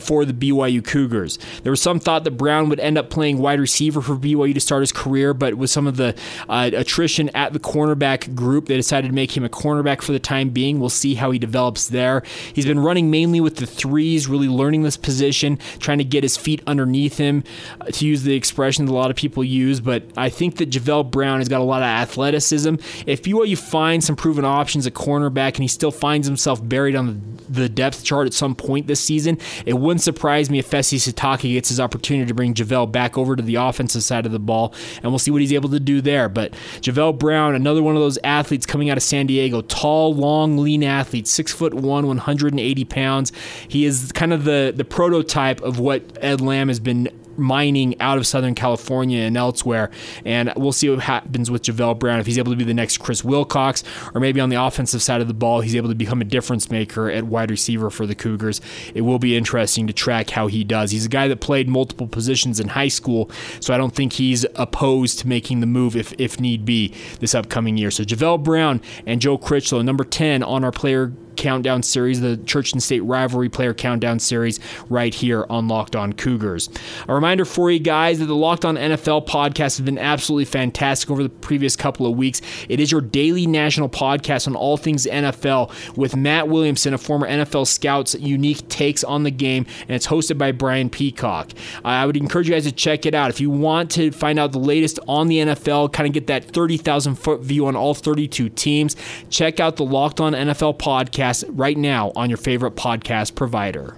for 0.00 0.24
the 0.24 0.32
BYU 0.32 0.84
Cougars. 0.84 1.38
There 1.62 1.70
was 1.70 1.80
some 1.80 2.00
thought 2.00 2.24
that 2.24 2.32
Brown 2.32 2.68
would 2.68 2.80
end 2.80 2.98
up 2.98 3.10
playing 3.10 3.38
wide 3.38 3.60
receiver 3.60 4.00
for 4.00 4.16
BYU 4.16 4.54
to 4.54 4.60
start 4.60 4.82
his 4.82 4.92
career, 4.92 5.34
but 5.34 5.54
with 5.54 5.70
some 5.70 5.86
of 5.86 5.96
the 5.96 6.14
uh, 6.48 6.70
attrition 6.74 7.28
at 7.30 7.52
the 7.52 7.58
cornerback 7.58 8.34
group, 8.34 8.66
they 8.66 8.76
decided 8.76 9.08
to 9.08 9.14
make 9.14 9.36
him 9.36 9.44
a 9.44 9.48
cornerback 9.48 10.02
for 10.02 10.12
the 10.12 10.18
time 10.18 10.50
being. 10.50 10.80
We'll 10.80 10.90
see 10.90 11.14
how 11.14 11.30
he 11.30 11.38
develops 11.38 11.88
there. 11.88 12.22
He's 12.52 12.66
been 12.66 12.80
running 12.80 13.10
mainly 13.10 13.40
with 13.40 13.56
the 13.56 13.66
threes, 13.66 14.28
really 14.28 14.48
learning 14.48 14.82
this 14.82 14.96
position, 14.96 15.58
trying 15.78 15.98
to 15.98 16.04
get 16.04 16.22
his 16.22 16.36
feet 16.36 16.62
underneath 16.66 17.18
him, 17.18 17.44
uh, 17.80 17.86
to 17.86 18.06
use 18.06 18.22
the 18.22 18.34
expression 18.34 18.86
that 18.86 18.92
a 18.92 18.94
lot 18.94 19.10
of 19.10 19.16
people 19.16 19.44
use. 19.44 19.80
But 19.80 20.04
I 20.16 20.28
think 20.28 20.56
that 20.56 20.66
Javelle 20.66 21.04
Brown 21.04 21.38
has 21.38 21.48
got 21.48 21.60
a 21.60 21.64
lot 21.64 21.82
of 21.82 21.86
athleticism. 21.86 22.76
If 23.06 23.22
BYU 23.22 23.58
finds 23.58 24.06
some 24.06 24.16
proven 24.16 24.44
options 24.44 24.86
at 24.86 24.94
cornerback 24.94 25.54
and 25.54 25.58
he 25.58 25.68
still 25.68 25.90
finds 25.90 26.26
himself 26.26 26.66
buried 26.66 26.96
on 26.96 27.34
the 27.48 27.68
depth 27.68 28.04
chart 28.04 28.26
at 28.26 28.34
some 28.34 28.54
point 28.54 28.86
this 28.86 29.00
season. 29.00 29.38
It 29.66 29.73
wouldn't 29.76 30.02
surprise 30.02 30.50
me 30.50 30.58
if 30.58 30.70
Fesi 30.70 30.98
Sitake 30.98 31.52
gets 31.52 31.68
his 31.68 31.80
opportunity 31.80 32.26
to 32.26 32.34
bring 32.34 32.54
Javelle 32.54 32.86
back 32.86 33.16
over 33.18 33.36
to 33.36 33.42
the 33.42 33.56
offensive 33.56 34.02
side 34.02 34.26
of 34.26 34.32
the 34.32 34.38
ball, 34.38 34.74
and 35.02 35.10
we'll 35.12 35.18
see 35.18 35.30
what 35.30 35.40
he's 35.40 35.52
able 35.52 35.68
to 35.70 35.80
do 35.80 36.00
there. 36.00 36.28
But 36.28 36.54
Javelle 36.80 37.12
Brown, 37.12 37.54
another 37.54 37.82
one 37.82 37.96
of 37.96 38.02
those 38.02 38.18
athletes 38.24 38.66
coming 38.66 38.90
out 38.90 38.96
of 38.96 39.02
San 39.02 39.26
Diego, 39.26 39.62
tall, 39.62 40.14
long, 40.14 40.58
lean 40.58 40.82
athlete, 40.82 41.26
six 41.26 41.52
foot 41.52 41.74
one, 41.74 42.06
180 42.06 42.84
pounds. 42.84 43.32
He 43.68 43.84
is 43.84 44.12
kind 44.12 44.32
of 44.32 44.44
the 44.44 44.72
the 44.74 44.84
prototype 44.84 45.60
of 45.62 45.78
what 45.78 46.02
Ed 46.20 46.40
Lamb 46.40 46.68
has 46.68 46.80
been 46.80 47.08
mining 47.36 48.00
out 48.00 48.18
of 48.18 48.26
Southern 48.26 48.54
California 48.54 49.20
and 49.20 49.36
elsewhere. 49.36 49.90
And 50.24 50.52
we'll 50.56 50.72
see 50.72 50.88
what 50.90 51.00
happens 51.00 51.50
with 51.50 51.62
Javelle 51.62 51.94
Brown 51.94 52.20
if 52.20 52.26
he's 52.26 52.38
able 52.38 52.52
to 52.52 52.56
be 52.56 52.64
the 52.64 52.74
next 52.74 52.98
Chris 52.98 53.24
Wilcox, 53.24 53.82
or 54.14 54.20
maybe 54.20 54.40
on 54.40 54.48
the 54.48 54.62
offensive 54.62 55.02
side 55.02 55.20
of 55.20 55.28
the 55.28 55.34
ball, 55.34 55.60
he's 55.60 55.76
able 55.76 55.88
to 55.88 55.94
become 55.94 56.20
a 56.20 56.24
difference 56.24 56.70
maker 56.70 57.10
at 57.10 57.24
wide 57.24 57.50
receiver 57.50 57.90
for 57.90 58.06
the 58.06 58.14
Cougars. 58.14 58.60
It 58.94 59.02
will 59.02 59.18
be 59.18 59.36
interesting 59.36 59.86
to 59.86 59.92
track 59.92 60.30
how 60.30 60.46
he 60.46 60.64
does. 60.64 60.90
He's 60.90 61.06
a 61.06 61.10
guy 61.10 61.28
that 61.28 61.40
played 61.40 61.68
multiple 61.68 62.06
positions 62.06 62.60
in 62.60 62.68
high 62.68 62.88
school, 62.88 63.30
so 63.60 63.74
I 63.74 63.78
don't 63.78 63.94
think 63.94 64.14
he's 64.14 64.44
opposed 64.54 65.20
to 65.20 65.28
making 65.28 65.60
the 65.60 65.66
move 65.66 65.96
if, 65.96 66.12
if 66.18 66.40
need 66.40 66.64
be 66.64 66.94
this 67.20 67.34
upcoming 67.34 67.76
year. 67.76 67.90
So 67.90 68.04
Javelle 68.04 68.38
Brown 68.38 68.80
and 69.06 69.20
Joe 69.20 69.38
Critchlow, 69.38 69.82
number 69.82 70.04
10 70.04 70.42
on 70.42 70.64
our 70.64 70.72
player 70.72 71.12
countdown 71.44 71.82
series, 71.82 72.22
the 72.22 72.38
Church 72.38 72.72
and 72.72 72.82
State 72.82 73.00
rivalry 73.00 73.50
player 73.50 73.74
countdown 73.74 74.18
series, 74.18 74.58
right 74.88 75.14
here 75.14 75.44
on 75.50 75.68
Locked 75.68 75.94
On 75.94 76.14
Cougars. 76.14 76.70
A 77.06 77.14
reminder 77.14 77.44
for 77.44 77.70
you 77.70 77.78
guys 77.78 78.18
that 78.18 78.24
the 78.24 78.34
Locked 78.34 78.64
On 78.64 78.76
NFL 78.76 79.26
podcast 79.26 79.76
has 79.76 79.82
been 79.82 79.98
absolutely 79.98 80.46
fantastic 80.46 81.10
over 81.10 81.22
the 81.22 81.28
previous 81.28 81.76
couple 81.76 82.06
of 82.06 82.16
weeks. 82.16 82.40
It 82.70 82.80
is 82.80 82.90
your 82.90 83.02
daily 83.02 83.46
national 83.46 83.90
podcast 83.90 84.46
on 84.46 84.56
all 84.56 84.78
things 84.78 85.04
NFL 85.04 85.70
with 85.98 86.16
Matt 86.16 86.48
Williamson, 86.48 86.94
a 86.94 86.98
former 86.98 87.28
NFL 87.28 87.66
scout's 87.66 88.14
unique 88.14 88.66
takes 88.70 89.04
on 89.04 89.22
the 89.24 89.30
game, 89.30 89.66
and 89.82 89.90
it's 89.90 90.06
hosted 90.06 90.38
by 90.38 90.50
Brian 90.50 90.88
Peacock. 90.88 91.50
I 91.84 92.06
would 92.06 92.16
encourage 92.16 92.48
you 92.48 92.54
guys 92.54 92.64
to 92.64 92.72
check 92.72 93.04
it 93.04 93.14
out. 93.14 93.28
If 93.28 93.38
you 93.38 93.50
want 93.50 93.90
to 93.92 94.10
find 94.12 94.38
out 94.38 94.52
the 94.52 94.58
latest 94.58 94.98
on 95.06 95.28
the 95.28 95.40
NFL, 95.40 95.92
kind 95.92 96.06
of 96.06 96.14
get 96.14 96.26
that 96.28 96.46
30,000 96.46 97.16
foot 97.16 97.42
view 97.42 97.66
on 97.66 97.76
all 97.76 97.92
32 97.92 98.48
teams, 98.48 98.96
check 99.28 99.60
out 99.60 99.76
the 99.76 99.84
Locked 99.84 100.22
On 100.22 100.32
NFL 100.32 100.78
podcast 100.78 101.33
podcast 101.34 101.44
right 101.56 101.76
now 101.76 102.12
on 102.14 102.30
your 102.30 102.36
favorite 102.36 102.76
podcast 102.76 103.34
provider. 103.34 103.96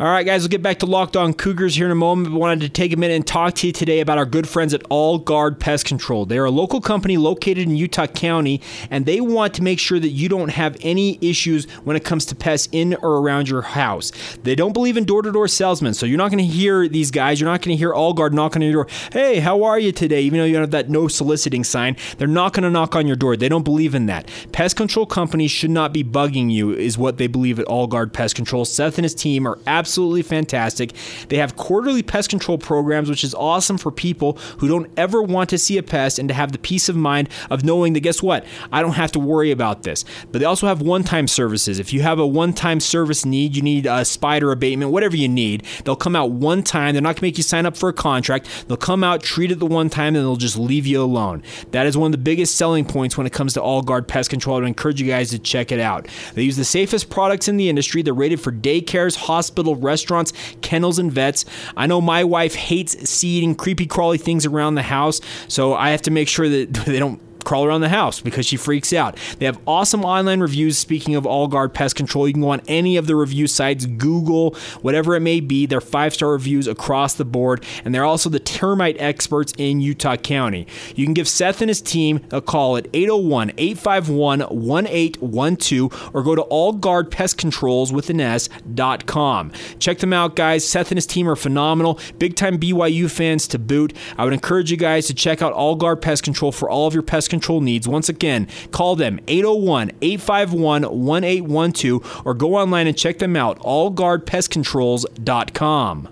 All 0.00 0.06
right, 0.06 0.24
guys, 0.24 0.40
we'll 0.40 0.48
get 0.48 0.62
back 0.62 0.78
to 0.78 0.86
Locked 0.86 1.14
On 1.14 1.34
Cougars 1.34 1.74
here 1.74 1.84
in 1.84 1.92
a 1.92 1.94
moment. 1.94 2.30
But 2.30 2.38
wanted 2.38 2.60
to 2.62 2.70
take 2.70 2.94
a 2.94 2.96
minute 2.96 3.16
and 3.16 3.26
talk 3.26 3.52
to 3.56 3.66
you 3.66 3.72
today 3.74 4.00
about 4.00 4.16
our 4.16 4.24
good 4.24 4.48
friends 4.48 4.72
at 4.72 4.82
All 4.88 5.18
Guard 5.18 5.60
Pest 5.60 5.84
Control. 5.84 6.24
They 6.24 6.38
are 6.38 6.46
a 6.46 6.50
local 6.50 6.80
company 6.80 7.18
located 7.18 7.68
in 7.68 7.76
Utah 7.76 8.06
County, 8.06 8.62
and 8.90 9.04
they 9.04 9.20
want 9.20 9.52
to 9.56 9.62
make 9.62 9.78
sure 9.78 10.00
that 10.00 10.08
you 10.08 10.30
don't 10.30 10.48
have 10.48 10.78
any 10.80 11.18
issues 11.20 11.66
when 11.84 11.96
it 11.96 12.04
comes 12.06 12.24
to 12.24 12.34
pests 12.34 12.70
in 12.72 12.94
or 12.94 13.18
around 13.18 13.50
your 13.50 13.60
house. 13.60 14.10
They 14.42 14.54
don't 14.54 14.72
believe 14.72 14.96
in 14.96 15.04
door 15.04 15.20
to 15.20 15.30
door 15.30 15.46
salesmen, 15.48 15.92
so 15.92 16.06
you're 16.06 16.16
not 16.16 16.30
going 16.30 16.38
to 16.38 16.50
hear 16.50 16.88
these 16.88 17.10
guys. 17.10 17.38
You're 17.38 17.50
not 17.50 17.60
going 17.60 17.76
to 17.76 17.78
hear 17.78 17.92
All 17.92 18.14
Guard 18.14 18.32
knock 18.32 18.56
on 18.56 18.62
your 18.62 18.72
door. 18.72 18.86
Hey, 19.12 19.40
how 19.40 19.64
are 19.64 19.78
you 19.78 19.92
today? 19.92 20.22
Even 20.22 20.38
though 20.38 20.46
you 20.46 20.56
have 20.56 20.70
that 20.70 20.88
no 20.88 21.08
soliciting 21.08 21.62
sign, 21.62 21.94
they're 22.16 22.26
not 22.26 22.54
going 22.54 22.64
to 22.64 22.70
knock 22.70 22.96
on 22.96 23.06
your 23.06 23.16
door. 23.16 23.36
They 23.36 23.50
don't 23.50 23.64
believe 23.64 23.94
in 23.94 24.06
that. 24.06 24.30
Pest 24.50 24.76
control 24.76 25.04
companies 25.04 25.50
should 25.50 25.68
not 25.68 25.92
be 25.92 26.02
bugging 26.02 26.50
you, 26.50 26.70
is 26.70 26.96
what 26.96 27.18
they 27.18 27.26
believe 27.26 27.58
at 27.58 27.66
All 27.66 27.86
Guard 27.86 28.14
Pest 28.14 28.34
Control. 28.34 28.64
Seth 28.64 28.96
and 28.96 29.04
his 29.04 29.14
team 29.14 29.46
are 29.46 29.58
absolutely 29.66 29.89
absolutely 29.90 30.22
fantastic. 30.22 30.92
They 31.30 31.38
have 31.38 31.56
quarterly 31.56 32.04
pest 32.04 32.30
control 32.30 32.58
programs, 32.58 33.10
which 33.10 33.24
is 33.24 33.34
awesome 33.34 33.76
for 33.76 33.90
people 33.90 34.34
who 34.58 34.68
don't 34.68 34.88
ever 34.96 35.20
want 35.20 35.50
to 35.50 35.58
see 35.58 35.78
a 35.78 35.82
pest 35.82 36.20
and 36.20 36.28
to 36.28 36.34
have 36.34 36.52
the 36.52 36.58
peace 36.58 36.88
of 36.88 36.94
mind 36.94 37.28
of 37.50 37.64
knowing 37.64 37.94
that, 37.94 38.00
guess 38.00 38.22
what? 38.22 38.46
I 38.70 38.82
don't 38.82 38.92
have 38.92 39.10
to 39.12 39.18
worry 39.18 39.50
about 39.50 39.82
this. 39.82 40.04
But 40.30 40.38
they 40.38 40.44
also 40.44 40.68
have 40.68 40.80
one 40.80 41.02
time 41.02 41.26
services. 41.26 41.80
If 41.80 41.92
you 41.92 42.02
have 42.02 42.20
a 42.20 42.26
one 42.26 42.52
time 42.52 42.78
service 42.78 43.24
need, 43.24 43.56
you 43.56 43.62
need 43.62 43.84
a 43.86 44.04
spider 44.04 44.52
abatement, 44.52 44.92
whatever 44.92 45.16
you 45.16 45.28
need, 45.28 45.64
they'll 45.84 45.96
come 45.96 46.14
out 46.14 46.30
one 46.30 46.62
time. 46.62 46.94
They're 46.94 47.02
not 47.02 47.16
going 47.16 47.16
to 47.16 47.24
make 47.24 47.38
you 47.38 47.42
sign 47.42 47.66
up 47.66 47.76
for 47.76 47.88
a 47.88 47.92
contract. 47.92 48.68
They'll 48.68 48.76
come 48.76 49.02
out, 49.02 49.24
treat 49.24 49.50
it 49.50 49.58
the 49.58 49.66
one 49.66 49.90
time, 49.90 50.14
and 50.14 50.24
they'll 50.24 50.36
just 50.36 50.56
leave 50.56 50.86
you 50.86 51.02
alone. 51.02 51.42
That 51.72 51.86
is 51.86 51.96
one 51.96 52.06
of 52.06 52.12
the 52.12 52.18
biggest 52.18 52.56
selling 52.56 52.84
points 52.84 53.18
when 53.18 53.26
it 53.26 53.32
comes 53.32 53.54
to 53.54 53.60
All 53.60 53.82
Guard 53.82 54.06
Pest 54.06 54.30
Control. 54.30 54.58
I 54.58 54.60
would 54.60 54.68
encourage 54.68 55.00
you 55.00 55.08
guys 55.08 55.30
to 55.30 55.40
check 55.40 55.72
it 55.72 55.80
out. 55.80 56.06
They 56.34 56.42
use 56.42 56.56
the 56.56 56.64
safest 56.64 57.10
products 57.10 57.48
in 57.48 57.56
the 57.56 57.68
industry. 57.68 58.02
They're 58.02 58.14
rated 58.14 58.40
for 58.40 58.52
daycares, 58.52 59.16
hospital, 59.16 59.74
restaurants, 59.82 60.32
kennels, 60.62 60.98
and 60.98 61.12
vets. 61.12 61.44
I 61.76 61.86
know 61.86 62.00
my 62.00 62.24
wife 62.24 62.54
hates 62.54 63.08
seeing 63.08 63.54
creepy 63.54 63.86
crawly 63.86 64.18
things 64.18 64.46
around 64.46 64.74
the 64.74 64.82
house, 64.82 65.20
so 65.48 65.74
I 65.74 65.90
have 65.90 66.02
to 66.02 66.10
make 66.10 66.28
sure 66.28 66.48
that 66.48 66.72
they 66.86 66.98
don't 66.98 67.20
crawl 67.44 67.64
around 67.64 67.80
the 67.80 67.88
house 67.88 68.20
because 68.20 68.46
she 68.46 68.56
freaks 68.56 68.92
out. 68.92 69.16
They 69.38 69.46
have 69.46 69.58
awesome 69.66 70.04
online 70.04 70.40
reviews. 70.40 70.78
Speaking 70.78 71.14
of 71.14 71.26
All 71.26 71.48
Guard 71.48 71.74
Pest 71.74 71.96
Control, 71.96 72.26
you 72.26 72.34
can 72.34 72.42
go 72.42 72.50
on 72.50 72.62
any 72.68 72.96
of 72.96 73.06
the 73.06 73.16
review 73.16 73.46
sites, 73.46 73.86
Google, 73.86 74.56
whatever 74.82 75.14
it 75.14 75.20
may 75.20 75.40
be. 75.40 75.66
They're 75.66 75.80
five 75.80 76.14
star 76.14 76.32
reviews 76.32 76.66
across 76.66 77.14
the 77.14 77.24
board, 77.24 77.64
and 77.84 77.94
they're 77.94 78.04
also 78.04 78.28
the 78.28 78.38
termite 78.38 78.96
experts 78.98 79.52
in 79.58 79.80
Utah 79.80 80.16
County. 80.16 80.66
You 80.94 81.04
can 81.04 81.14
give 81.14 81.28
Seth 81.28 81.60
and 81.60 81.68
his 81.68 81.80
team 81.80 82.20
a 82.30 82.40
call 82.40 82.76
at 82.76 82.88
801 82.92 83.52
851 83.56 84.40
1812 84.40 86.10
or 86.14 86.22
go 86.22 86.34
to 86.34 86.42
All 86.42 86.72
Guard 86.72 87.10
Pest 87.10 87.38
Controls 87.38 87.92
with 87.92 88.10
an 88.10 88.20
S.com. 88.20 89.52
Check 89.78 89.98
them 89.98 90.12
out, 90.12 90.36
guys. 90.36 90.66
Seth 90.68 90.90
and 90.90 90.98
his 90.98 91.06
team 91.06 91.28
are 91.28 91.36
phenomenal. 91.36 91.98
Big 92.18 92.36
time 92.36 92.58
BYU 92.58 93.10
fans 93.10 93.48
to 93.48 93.58
boot. 93.58 93.94
I 94.18 94.24
would 94.24 94.32
encourage 94.32 94.70
you 94.70 94.76
guys 94.76 95.06
to 95.06 95.14
check 95.14 95.42
out 95.42 95.52
All 95.52 95.74
Guard 95.74 96.02
Pest 96.02 96.22
Control 96.22 96.52
for 96.52 96.68
all 96.68 96.86
of 96.86 96.94
your 96.94 97.02
pest 97.02 97.29
control 97.30 97.62
needs, 97.62 97.88
once 97.88 98.10
again, 98.10 98.48
call 98.70 98.96
them 98.96 99.18
801 99.28 99.92
851 100.02 100.82
1812 100.82 102.26
or 102.26 102.34
go 102.34 102.56
online 102.56 102.86
and 102.86 102.98
check 102.98 103.18
them 103.18 103.36
out, 103.36 103.58
allguardpestcontrols.com. 103.60 106.08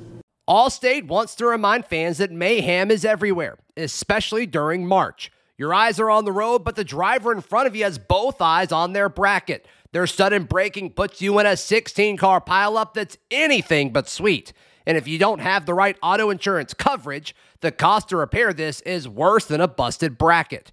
Allstate 0.48 1.06
wants 1.06 1.34
to 1.34 1.46
remind 1.46 1.84
fans 1.84 2.16
that 2.16 2.32
mayhem 2.32 2.90
is 2.90 3.04
everywhere, 3.04 3.58
especially 3.76 4.46
during 4.46 4.86
March. 4.86 5.30
Your 5.58 5.74
eyes 5.74 6.00
are 6.00 6.08
on 6.08 6.24
the 6.24 6.32
road, 6.32 6.64
but 6.64 6.76
the 6.76 6.84
driver 6.84 7.32
in 7.32 7.42
front 7.42 7.66
of 7.66 7.76
you 7.76 7.84
has 7.84 7.98
both 7.98 8.40
eyes 8.40 8.72
on 8.72 8.94
their 8.94 9.10
bracket. 9.10 9.66
Their 9.92 10.06
sudden 10.06 10.44
braking 10.44 10.92
puts 10.92 11.20
you 11.20 11.38
in 11.38 11.46
a 11.46 11.56
16 11.56 12.16
car 12.16 12.40
pileup 12.40 12.94
that's 12.94 13.18
anything 13.30 13.92
but 13.92 14.08
sweet. 14.08 14.54
And 14.86 14.96
if 14.96 15.06
you 15.06 15.18
don't 15.18 15.40
have 15.40 15.66
the 15.66 15.74
right 15.74 15.98
auto 16.02 16.30
insurance 16.30 16.72
coverage, 16.72 17.34
the 17.60 17.72
cost 17.72 18.08
to 18.08 18.16
repair 18.16 18.54
this 18.54 18.80
is 18.82 19.06
worse 19.06 19.44
than 19.44 19.60
a 19.60 19.68
busted 19.68 20.16
bracket. 20.16 20.72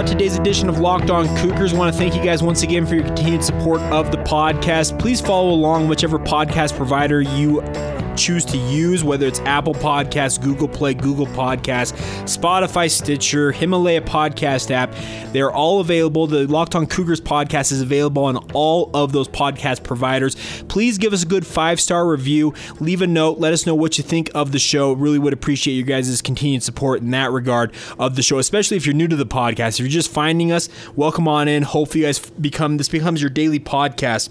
Out 0.00 0.06
today's 0.06 0.38
edition 0.38 0.70
of 0.70 0.78
Locked 0.78 1.10
On 1.10 1.26
Cougars, 1.36 1.74
want 1.74 1.92
to 1.92 1.98
thank 1.98 2.14
you 2.14 2.22
guys 2.22 2.42
once 2.42 2.62
again 2.62 2.86
for 2.86 2.94
your 2.94 3.04
continued 3.04 3.44
support 3.44 3.80
of 3.82 4.10
the 4.10 4.16
podcast. 4.18 4.98
Please 4.98 5.20
follow 5.20 5.50
along 5.50 5.88
whichever 5.88 6.18
podcast 6.18 6.74
provider 6.74 7.20
you 7.20 7.60
choose 8.20 8.44
to 8.44 8.58
use, 8.58 9.02
whether 9.02 9.26
it's 9.26 9.40
Apple 9.40 9.74
Podcasts, 9.74 10.40
Google 10.40 10.68
Play, 10.68 10.94
Google 10.94 11.26
Podcasts, 11.26 11.92
Spotify, 12.24 12.90
Stitcher, 12.90 13.50
Himalaya 13.52 14.02
Podcast 14.02 14.70
app. 14.70 14.94
They're 15.32 15.50
all 15.50 15.80
available. 15.80 16.26
The 16.26 16.46
Locked 16.46 16.74
On 16.74 16.86
Cougars 16.86 17.20
podcast 17.20 17.72
is 17.72 17.80
available 17.80 18.24
on 18.24 18.36
all 18.52 18.90
of 18.92 19.12
those 19.12 19.28
podcast 19.28 19.82
providers. 19.82 20.36
Please 20.68 20.98
give 20.98 21.12
us 21.12 21.22
a 21.22 21.26
good 21.26 21.46
five 21.46 21.80
star 21.80 22.06
review. 22.06 22.52
Leave 22.78 23.00
a 23.00 23.06
note. 23.06 23.38
Let 23.38 23.52
us 23.52 23.66
know 23.66 23.74
what 23.74 23.96
you 23.96 24.04
think 24.04 24.30
of 24.34 24.52
the 24.52 24.58
show. 24.58 24.92
Really 24.92 25.18
would 25.18 25.32
appreciate 25.32 25.74
you 25.74 25.82
guys' 25.82 26.20
continued 26.20 26.62
support 26.62 27.00
in 27.00 27.10
that 27.12 27.30
regard 27.30 27.72
of 27.98 28.16
the 28.16 28.22
show, 28.22 28.38
especially 28.38 28.76
if 28.76 28.84
you're 28.86 28.94
new 28.94 29.08
to 29.08 29.16
the 29.16 29.26
podcast. 29.26 29.74
If 29.74 29.80
you're 29.80 29.88
just 29.88 30.10
finding 30.10 30.52
us, 30.52 30.68
welcome 30.94 31.26
on 31.26 31.48
in. 31.48 31.62
Hopefully, 31.62 32.00
you 32.00 32.06
guys 32.06 32.18
become 32.18 32.76
this 32.76 32.88
becomes 32.88 33.22
your 33.22 33.30
daily 33.30 33.60
podcast 33.60 34.30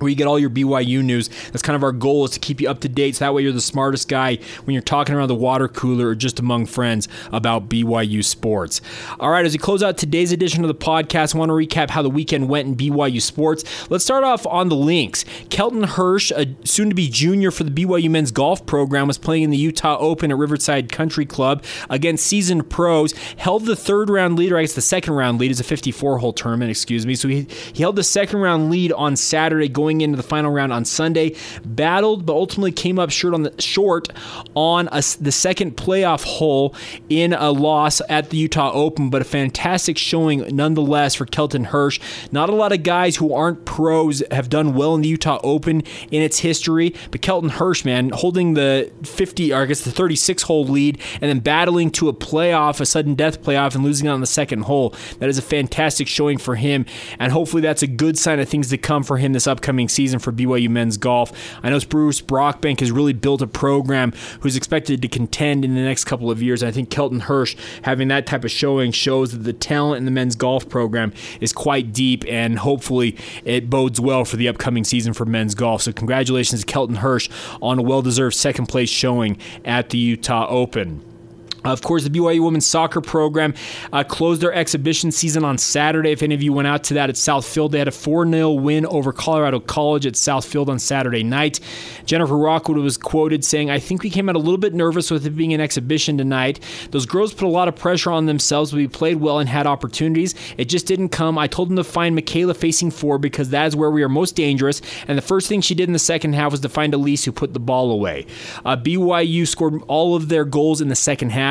where 0.00 0.08
you 0.08 0.16
get 0.16 0.26
all 0.26 0.38
your 0.38 0.50
BYU 0.50 1.02
news. 1.02 1.28
That's 1.52 1.62
kind 1.62 1.76
of 1.76 1.82
our 1.82 1.92
goal 1.92 2.24
is 2.24 2.32
to 2.32 2.40
keep 2.40 2.60
you 2.60 2.68
up 2.68 2.80
to 2.80 2.88
date. 2.88 3.16
So 3.16 3.24
that 3.24 3.34
way 3.34 3.42
you're 3.42 3.52
the 3.52 3.60
smartest 3.60 4.08
guy 4.08 4.38
when 4.64 4.74
you're 4.74 4.82
talking 4.82 5.14
around 5.14 5.28
the 5.28 5.34
water 5.34 5.68
cooler 5.68 6.08
or 6.08 6.14
just 6.14 6.40
among 6.40 6.66
friends 6.66 7.08
about 7.32 7.68
BYU 7.68 8.24
sports. 8.24 8.80
All 9.18 9.30
right, 9.30 9.44
as 9.44 9.52
we 9.52 9.58
close 9.58 9.82
out 9.82 9.96
today's 9.98 10.32
edition 10.32 10.64
of 10.64 10.68
the 10.68 10.74
podcast, 10.74 11.34
I 11.34 11.38
want 11.38 11.50
to 11.50 11.54
recap 11.54 11.90
how 11.90 12.02
the 12.02 12.10
weekend 12.10 12.48
went 12.48 12.68
in 12.68 12.76
BYU 12.76 13.20
sports. 13.20 13.64
Let's 13.90 14.04
start 14.04 14.24
off 14.24 14.46
on 14.46 14.68
the 14.68 14.76
links. 14.76 15.24
Kelton 15.50 15.82
Hirsch, 15.82 16.32
a 16.32 16.54
soon 16.64 16.88
to 16.88 16.94
be 16.94 17.08
junior 17.08 17.50
for 17.50 17.64
the 17.64 17.70
BYU 17.70 18.10
men's 18.10 18.30
golf 18.30 18.64
program, 18.66 19.06
was 19.06 19.18
playing 19.18 19.42
in 19.42 19.50
the 19.50 19.56
Utah 19.56 19.98
Open 19.98 20.30
at 20.30 20.38
Riverside 20.38 20.90
Country 20.90 21.26
Club 21.26 21.62
against 21.88 22.26
seasoned 22.26 22.70
pros, 22.70 23.12
held 23.36 23.66
the 23.66 23.76
third 23.76 24.08
round 24.08 24.38
lead, 24.38 24.52
or 24.52 24.58
I 24.58 24.62
guess 24.62 24.74
the 24.74 24.80
second 24.80 25.14
round 25.14 25.38
lead 25.38 25.50
is 25.50 25.60
a 25.60 25.64
54 25.64 26.18
hole 26.18 26.32
tournament, 26.32 26.70
excuse 26.70 27.04
me. 27.06 27.14
So 27.14 27.28
he, 27.28 27.46
he 27.72 27.82
held 27.82 27.96
the 27.96 28.04
second 28.04 28.40
round 28.40 28.70
lead 28.70 28.92
on 28.92 29.16
Saturday 29.16 29.68
going 29.68 29.89
going 29.90 30.00
into 30.00 30.16
the 30.16 30.22
final 30.22 30.52
round 30.52 30.72
on 30.72 30.84
Sunday. 30.84 31.34
Battled, 31.64 32.24
but 32.24 32.34
ultimately 32.34 32.72
came 32.72 32.98
up 32.98 33.10
short 33.10 33.34
on 33.34 33.42
the 33.42 33.60
short 33.60 34.08
on 34.54 34.88
a, 34.92 35.02
the 35.20 35.32
second 35.32 35.76
playoff 35.76 36.24
hole 36.24 36.74
in 37.08 37.32
a 37.32 37.50
loss 37.50 38.00
at 38.08 38.30
the 38.30 38.36
Utah 38.36 38.70
Open, 38.72 39.10
but 39.10 39.22
a 39.22 39.24
fantastic 39.24 39.98
showing 39.98 40.54
nonetheless 40.54 41.14
for 41.14 41.26
Kelton 41.26 41.64
Hirsch. 41.64 42.00
Not 42.30 42.48
a 42.48 42.54
lot 42.54 42.72
of 42.72 42.82
guys 42.82 43.16
who 43.16 43.34
aren't 43.34 43.64
pros 43.64 44.22
have 44.30 44.48
done 44.48 44.74
well 44.74 44.94
in 44.94 45.02
the 45.02 45.08
Utah 45.08 45.40
Open 45.42 45.82
in 46.10 46.22
its 46.22 46.38
history, 46.38 46.94
but 47.10 47.20
Kelton 47.20 47.50
Hirsch, 47.50 47.84
man, 47.84 48.10
holding 48.10 48.54
the 48.54 48.90
50 49.02 49.52
or 49.52 49.62
I 49.62 49.66
guess 49.66 49.82
the 49.82 49.90
36 49.90 50.44
hole 50.44 50.64
lead 50.64 50.98
and 51.14 51.28
then 51.28 51.40
battling 51.40 51.90
to 51.92 52.08
a 52.08 52.12
playoff, 52.12 52.80
a 52.80 52.86
sudden 52.86 53.14
death 53.14 53.42
playoff, 53.42 53.74
and 53.74 53.82
losing 53.82 54.08
on 54.08 54.20
the 54.20 54.26
second 54.26 54.62
hole. 54.62 54.94
That 55.18 55.28
is 55.28 55.38
a 55.38 55.42
fantastic 55.42 56.06
showing 56.06 56.38
for 56.38 56.54
him, 56.54 56.86
and 57.18 57.32
hopefully 57.32 57.62
that's 57.62 57.82
a 57.82 57.86
good 57.86 58.18
sign 58.18 58.38
of 58.38 58.48
things 58.48 58.68
to 58.68 58.78
come 58.78 59.02
for 59.02 59.16
him 59.16 59.32
this 59.32 59.46
upcoming 59.46 59.79
season 59.88 60.18
for 60.18 60.32
BYU 60.32 60.68
men's 60.68 60.96
golf. 60.96 61.32
I 61.62 61.70
know 61.70 61.80
Bruce 61.88 62.20
Brockbank 62.20 62.80
has 62.80 62.92
really 62.92 63.12
built 63.12 63.42
a 63.42 63.46
program 63.46 64.12
who's 64.40 64.56
expected 64.56 65.02
to 65.02 65.08
contend 65.08 65.64
in 65.64 65.74
the 65.74 65.80
next 65.80 66.04
couple 66.04 66.30
of 66.30 66.42
years. 66.42 66.62
I 66.62 66.70
think 66.70 66.90
Kelton 66.90 67.20
Hirsch 67.20 67.56
having 67.82 68.08
that 68.08 68.26
type 68.26 68.44
of 68.44 68.50
showing 68.50 68.92
shows 68.92 69.32
that 69.32 69.44
the 69.44 69.52
talent 69.52 69.98
in 69.98 70.04
the 70.04 70.10
men's 70.10 70.36
golf 70.36 70.68
program 70.68 71.12
is 71.40 71.52
quite 71.52 71.92
deep, 71.92 72.24
and 72.28 72.58
hopefully 72.58 73.16
it 73.44 73.70
bodes 73.70 74.00
well 74.00 74.24
for 74.24 74.36
the 74.36 74.48
upcoming 74.48 74.84
season 74.84 75.12
for 75.12 75.24
men's 75.24 75.54
golf. 75.54 75.82
So 75.82 75.92
congratulations 75.92 76.60
to 76.60 76.66
Kelton 76.66 76.96
Hirsch 76.96 77.28
on 77.62 77.78
a 77.78 77.82
well-deserved 77.82 78.36
second 78.36 78.66
place 78.66 78.90
showing 78.90 79.38
at 79.64 79.90
the 79.90 79.98
Utah 79.98 80.46
Open. 80.48 81.09
Of 81.64 81.82
course, 81.82 82.04
the 82.04 82.10
BYU 82.10 82.42
women's 82.44 82.66
soccer 82.66 83.00
program 83.00 83.54
uh, 83.92 84.04
closed 84.04 84.40
their 84.40 84.52
exhibition 84.52 85.12
season 85.12 85.44
on 85.44 85.58
Saturday. 85.58 86.12
If 86.12 86.22
any 86.22 86.34
of 86.34 86.42
you 86.42 86.52
went 86.52 86.68
out 86.68 86.84
to 86.84 86.94
that 86.94 87.10
at 87.10 87.16
Southfield, 87.16 87.70
they 87.70 87.78
had 87.78 87.88
a 87.88 87.92
4 87.92 88.30
0 88.30 88.52
win 88.52 88.86
over 88.86 89.12
Colorado 89.12 89.60
College 89.60 90.06
at 90.06 90.14
Southfield 90.14 90.68
on 90.68 90.78
Saturday 90.78 91.22
night. 91.22 91.60
Jennifer 92.06 92.36
Rockwood 92.36 92.78
was 92.78 92.96
quoted 92.96 93.44
saying, 93.44 93.70
I 93.70 93.78
think 93.78 94.02
we 94.02 94.10
came 94.10 94.28
out 94.28 94.36
a 94.36 94.38
little 94.38 94.58
bit 94.58 94.72
nervous 94.72 95.10
with 95.10 95.26
it 95.26 95.30
being 95.30 95.52
an 95.52 95.60
exhibition 95.60 96.16
tonight. 96.16 96.60
Those 96.90 97.06
girls 97.06 97.34
put 97.34 97.46
a 97.46 97.50
lot 97.50 97.68
of 97.68 97.76
pressure 97.76 98.10
on 98.10 98.26
themselves, 98.26 98.72
we 98.72 98.88
played 98.88 99.16
well 99.16 99.38
and 99.38 99.48
had 99.48 99.66
opportunities. 99.66 100.34
It 100.56 100.66
just 100.66 100.86
didn't 100.86 101.10
come. 101.10 101.36
I 101.36 101.46
told 101.46 101.68
them 101.68 101.76
to 101.76 101.84
find 101.84 102.14
Michaela 102.14 102.54
facing 102.54 102.90
four 102.90 103.18
because 103.18 103.50
that 103.50 103.66
is 103.66 103.76
where 103.76 103.90
we 103.90 104.02
are 104.02 104.08
most 104.08 104.34
dangerous. 104.34 104.80
And 105.06 105.18
the 105.18 105.22
first 105.22 105.48
thing 105.48 105.60
she 105.60 105.74
did 105.74 105.88
in 105.88 105.92
the 105.92 105.98
second 105.98 106.32
half 106.32 106.52
was 106.52 106.60
to 106.60 106.68
find 106.68 106.94
Elise, 106.94 107.24
who 107.24 107.32
put 107.32 107.52
the 107.52 107.60
ball 107.60 107.90
away. 107.90 108.26
Uh, 108.64 108.76
BYU 108.76 109.46
scored 109.46 109.82
all 109.88 110.16
of 110.16 110.28
their 110.28 110.44
goals 110.44 110.80
in 110.80 110.88
the 110.88 110.94
second 110.94 111.30
half 111.30 111.49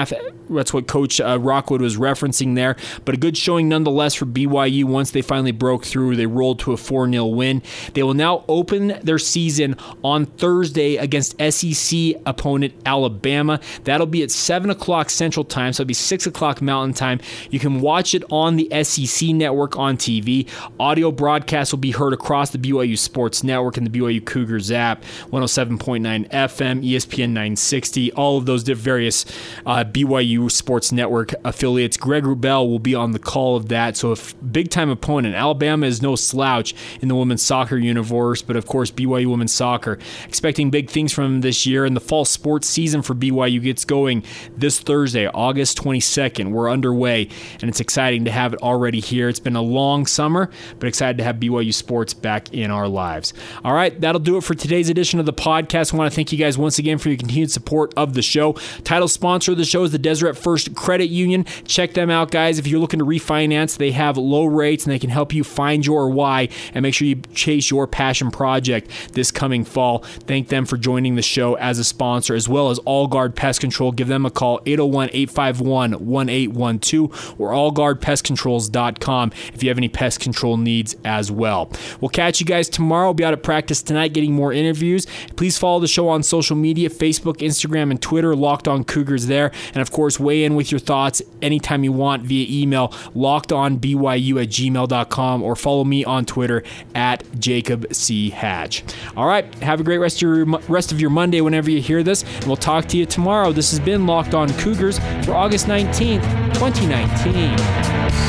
That's 0.49 0.73
what 0.73 0.87
Coach 0.87 1.21
uh, 1.21 1.39
Rockwood 1.39 1.81
was 1.81 1.97
referencing 1.97 2.55
there. 2.55 2.75
But 3.05 3.15
a 3.15 3.17
good 3.17 3.37
showing 3.37 3.69
nonetheless 3.69 4.15
for 4.15 4.25
BYU 4.25 4.85
once 4.85 5.11
they 5.11 5.21
finally 5.21 5.51
broke 5.51 5.85
through. 5.85 6.15
They 6.15 6.25
rolled 6.25 6.59
to 6.59 6.73
a 6.73 6.77
4 6.77 7.09
0 7.09 7.25
win. 7.27 7.61
They 7.93 8.03
will 8.03 8.13
now 8.13 8.45
open 8.47 8.99
their 9.03 9.19
season 9.19 9.75
on 10.03 10.25
Thursday 10.25 10.97
against 10.97 11.35
SEC 11.39 12.15
opponent 12.25 12.73
Alabama. 12.85 13.59
That'll 13.83 14.07
be 14.07 14.23
at 14.23 14.31
7 14.31 14.69
o'clock 14.69 15.09
Central 15.09 15.45
Time, 15.45 15.73
so 15.73 15.81
it'll 15.81 15.87
be 15.87 15.93
6 15.93 16.27
o'clock 16.27 16.61
Mountain 16.61 16.93
Time. 16.93 17.19
You 17.51 17.59
can 17.59 17.81
watch 17.81 18.13
it 18.13 18.23
on 18.31 18.55
the 18.55 18.83
SEC 18.83 19.29
network 19.29 19.77
on 19.77 19.97
TV. 19.97 20.47
Audio 20.79 21.11
broadcast 21.11 21.73
will 21.73 21.79
be 21.79 21.91
heard 21.91 22.13
across 22.13 22.51
the 22.51 22.57
BYU 22.57 22.97
Sports 22.97 23.43
Network 23.43 23.77
and 23.77 23.85
the 23.85 23.99
BYU 23.99 24.23
Cougars 24.25 24.71
app, 24.71 25.03
107.9 25.31 26.29
FM, 26.29 26.83
ESPN 26.83 27.29
960, 27.29 28.11
all 28.13 28.37
of 28.37 28.45
those 28.45 28.63
various 28.63 29.25
uh, 29.65 29.83
BYU 29.93 30.51
Sports 30.51 30.91
Network 30.91 31.33
affiliates. 31.43 31.97
Greg 31.97 32.23
Rubel 32.23 32.67
will 32.69 32.79
be 32.79 32.95
on 32.95 33.11
the 33.11 33.19
call 33.19 33.55
of 33.55 33.69
that. 33.69 33.97
So, 33.97 34.11
a 34.11 34.17
big 34.51 34.69
time 34.69 34.89
opponent. 34.89 35.35
Alabama 35.35 35.85
is 35.85 36.01
no 36.01 36.15
slouch 36.15 36.75
in 37.01 37.07
the 37.07 37.15
women's 37.15 37.41
soccer 37.41 37.77
universe, 37.77 38.41
but 38.41 38.55
of 38.55 38.65
course, 38.65 38.91
BYU 38.91 39.27
women's 39.27 39.53
soccer. 39.53 39.99
Expecting 40.27 40.69
big 40.69 40.89
things 40.89 41.13
from 41.13 41.41
this 41.41 41.65
year, 41.65 41.85
and 41.85 41.95
the 41.95 42.01
fall 42.01 42.25
sports 42.25 42.67
season 42.67 43.01
for 43.01 43.13
BYU 43.13 43.61
gets 43.61 43.85
going 43.85 44.23
this 44.57 44.79
Thursday, 44.79 45.27
August 45.27 45.77
22nd. 45.77 46.51
We're 46.51 46.69
underway, 46.69 47.29
and 47.61 47.69
it's 47.69 47.79
exciting 47.79 48.25
to 48.25 48.31
have 48.31 48.53
it 48.53 48.61
already 48.61 48.99
here. 48.99 49.29
It's 49.29 49.39
been 49.39 49.55
a 49.55 49.61
long 49.61 50.05
summer, 50.05 50.49
but 50.79 50.87
excited 50.87 51.17
to 51.17 51.23
have 51.23 51.37
BYU 51.37 51.73
sports 51.73 52.13
back 52.13 52.53
in 52.53 52.71
our 52.71 52.87
lives. 52.87 53.33
All 53.63 53.73
right, 53.73 53.99
that'll 53.99 54.19
do 54.19 54.37
it 54.37 54.43
for 54.43 54.53
today's 54.53 54.89
edition 54.89 55.19
of 55.19 55.25
the 55.25 55.33
podcast. 55.33 55.93
I 55.93 55.97
want 55.97 56.11
to 56.11 56.15
thank 56.15 56.31
you 56.31 56.37
guys 56.37 56.57
once 56.57 56.79
again 56.79 56.97
for 56.97 57.09
your 57.09 57.17
continued 57.17 57.51
support 57.51 57.93
of 57.95 58.13
the 58.13 58.21
show. 58.21 58.53
Title 58.83 59.07
sponsor 59.07 59.51
of 59.51 59.57
the 59.57 59.65
show 59.65 59.78
is 59.83 59.91
the 59.91 59.99
Deseret 59.99 60.37
First 60.37 60.75
Credit 60.75 61.09
Union. 61.09 61.45
Check 61.65 61.93
them 61.93 62.09
out, 62.09 62.31
guys. 62.31 62.59
If 62.59 62.67
you're 62.67 62.79
looking 62.79 62.99
to 62.99 63.05
refinance, 63.05 63.77
they 63.77 63.91
have 63.91 64.17
low 64.17 64.45
rates 64.45 64.85
and 64.85 64.93
they 64.93 64.99
can 64.99 65.09
help 65.09 65.33
you 65.33 65.43
find 65.43 65.85
your 65.85 66.09
why 66.09 66.49
and 66.73 66.83
make 66.83 66.93
sure 66.93 67.07
you 67.07 67.21
chase 67.33 67.69
your 67.69 67.87
passion 67.87 68.31
project 68.31 68.89
this 69.13 69.31
coming 69.31 69.63
fall. 69.63 69.99
Thank 69.99 70.49
them 70.49 70.65
for 70.65 70.77
joining 70.77 71.15
the 71.15 71.21
show 71.21 71.55
as 71.55 71.79
a 71.79 71.83
sponsor, 71.83 72.35
as 72.35 72.47
well 72.47 72.69
as 72.69 72.79
All 72.79 73.07
Guard 73.07 73.35
Pest 73.35 73.61
Control. 73.61 73.91
Give 73.91 74.07
them 74.07 74.25
a 74.25 74.31
call, 74.31 74.59
801 74.65 75.09
851 75.13 75.91
1812 75.91 77.39
or 77.39 77.51
allguardpestcontrols.com 77.51 79.31
if 79.53 79.63
you 79.63 79.69
have 79.69 79.77
any 79.77 79.89
pest 79.89 80.19
control 80.19 80.57
needs 80.57 80.95
as 81.05 81.31
well. 81.31 81.71
We'll 82.01 82.09
catch 82.09 82.39
you 82.39 82.45
guys 82.45 82.69
tomorrow. 82.69 83.07
We'll 83.07 83.13
be 83.15 83.25
out 83.25 83.33
at 83.33 83.43
practice 83.43 83.81
tonight 83.81 84.13
getting 84.13 84.33
more 84.33 84.53
interviews. 84.53 85.07
Please 85.35 85.57
follow 85.57 85.79
the 85.79 85.87
show 85.87 86.09
on 86.09 86.23
social 86.23 86.55
media 86.55 86.89
Facebook, 86.89 87.37
Instagram, 87.37 87.91
and 87.91 88.01
Twitter, 88.01 88.35
Locked 88.35 88.67
On 88.67 88.83
Cougars 88.83 89.27
there. 89.27 89.51
And 89.73 89.77
of 89.77 89.91
course, 89.91 90.19
weigh 90.19 90.43
in 90.43 90.55
with 90.55 90.71
your 90.71 90.79
thoughts 90.79 91.21
anytime 91.41 91.83
you 91.83 91.91
want 91.91 92.23
via 92.23 92.45
email, 92.49 92.89
lockedonbyu 93.15 94.41
at 94.41 94.49
gmail.com, 94.49 95.43
or 95.43 95.55
follow 95.55 95.83
me 95.83 96.03
on 96.05 96.25
Twitter 96.25 96.63
at 96.95 97.23
Jacob 97.39 97.85
C. 97.93 98.29
Hatch. 98.29 98.83
All 99.15 99.27
right, 99.27 99.53
have 99.55 99.79
a 99.79 99.83
great 99.83 99.97
rest 99.97 100.17
of 100.17 100.21
your, 100.21 100.45
rest 100.45 100.91
of 100.91 100.99
your 100.99 101.09
Monday 101.09 101.41
whenever 101.41 101.69
you 101.69 101.81
hear 101.81 102.03
this, 102.03 102.23
and 102.23 102.45
we'll 102.45 102.57
talk 102.57 102.85
to 102.87 102.97
you 102.97 103.05
tomorrow. 103.05 103.51
This 103.51 103.71
has 103.71 103.79
been 103.79 104.05
Locked 104.05 104.33
On 104.33 104.49
Cougars 104.53 104.99
for 105.25 105.33
August 105.33 105.67
19th, 105.67 106.23
2019. 106.55 108.28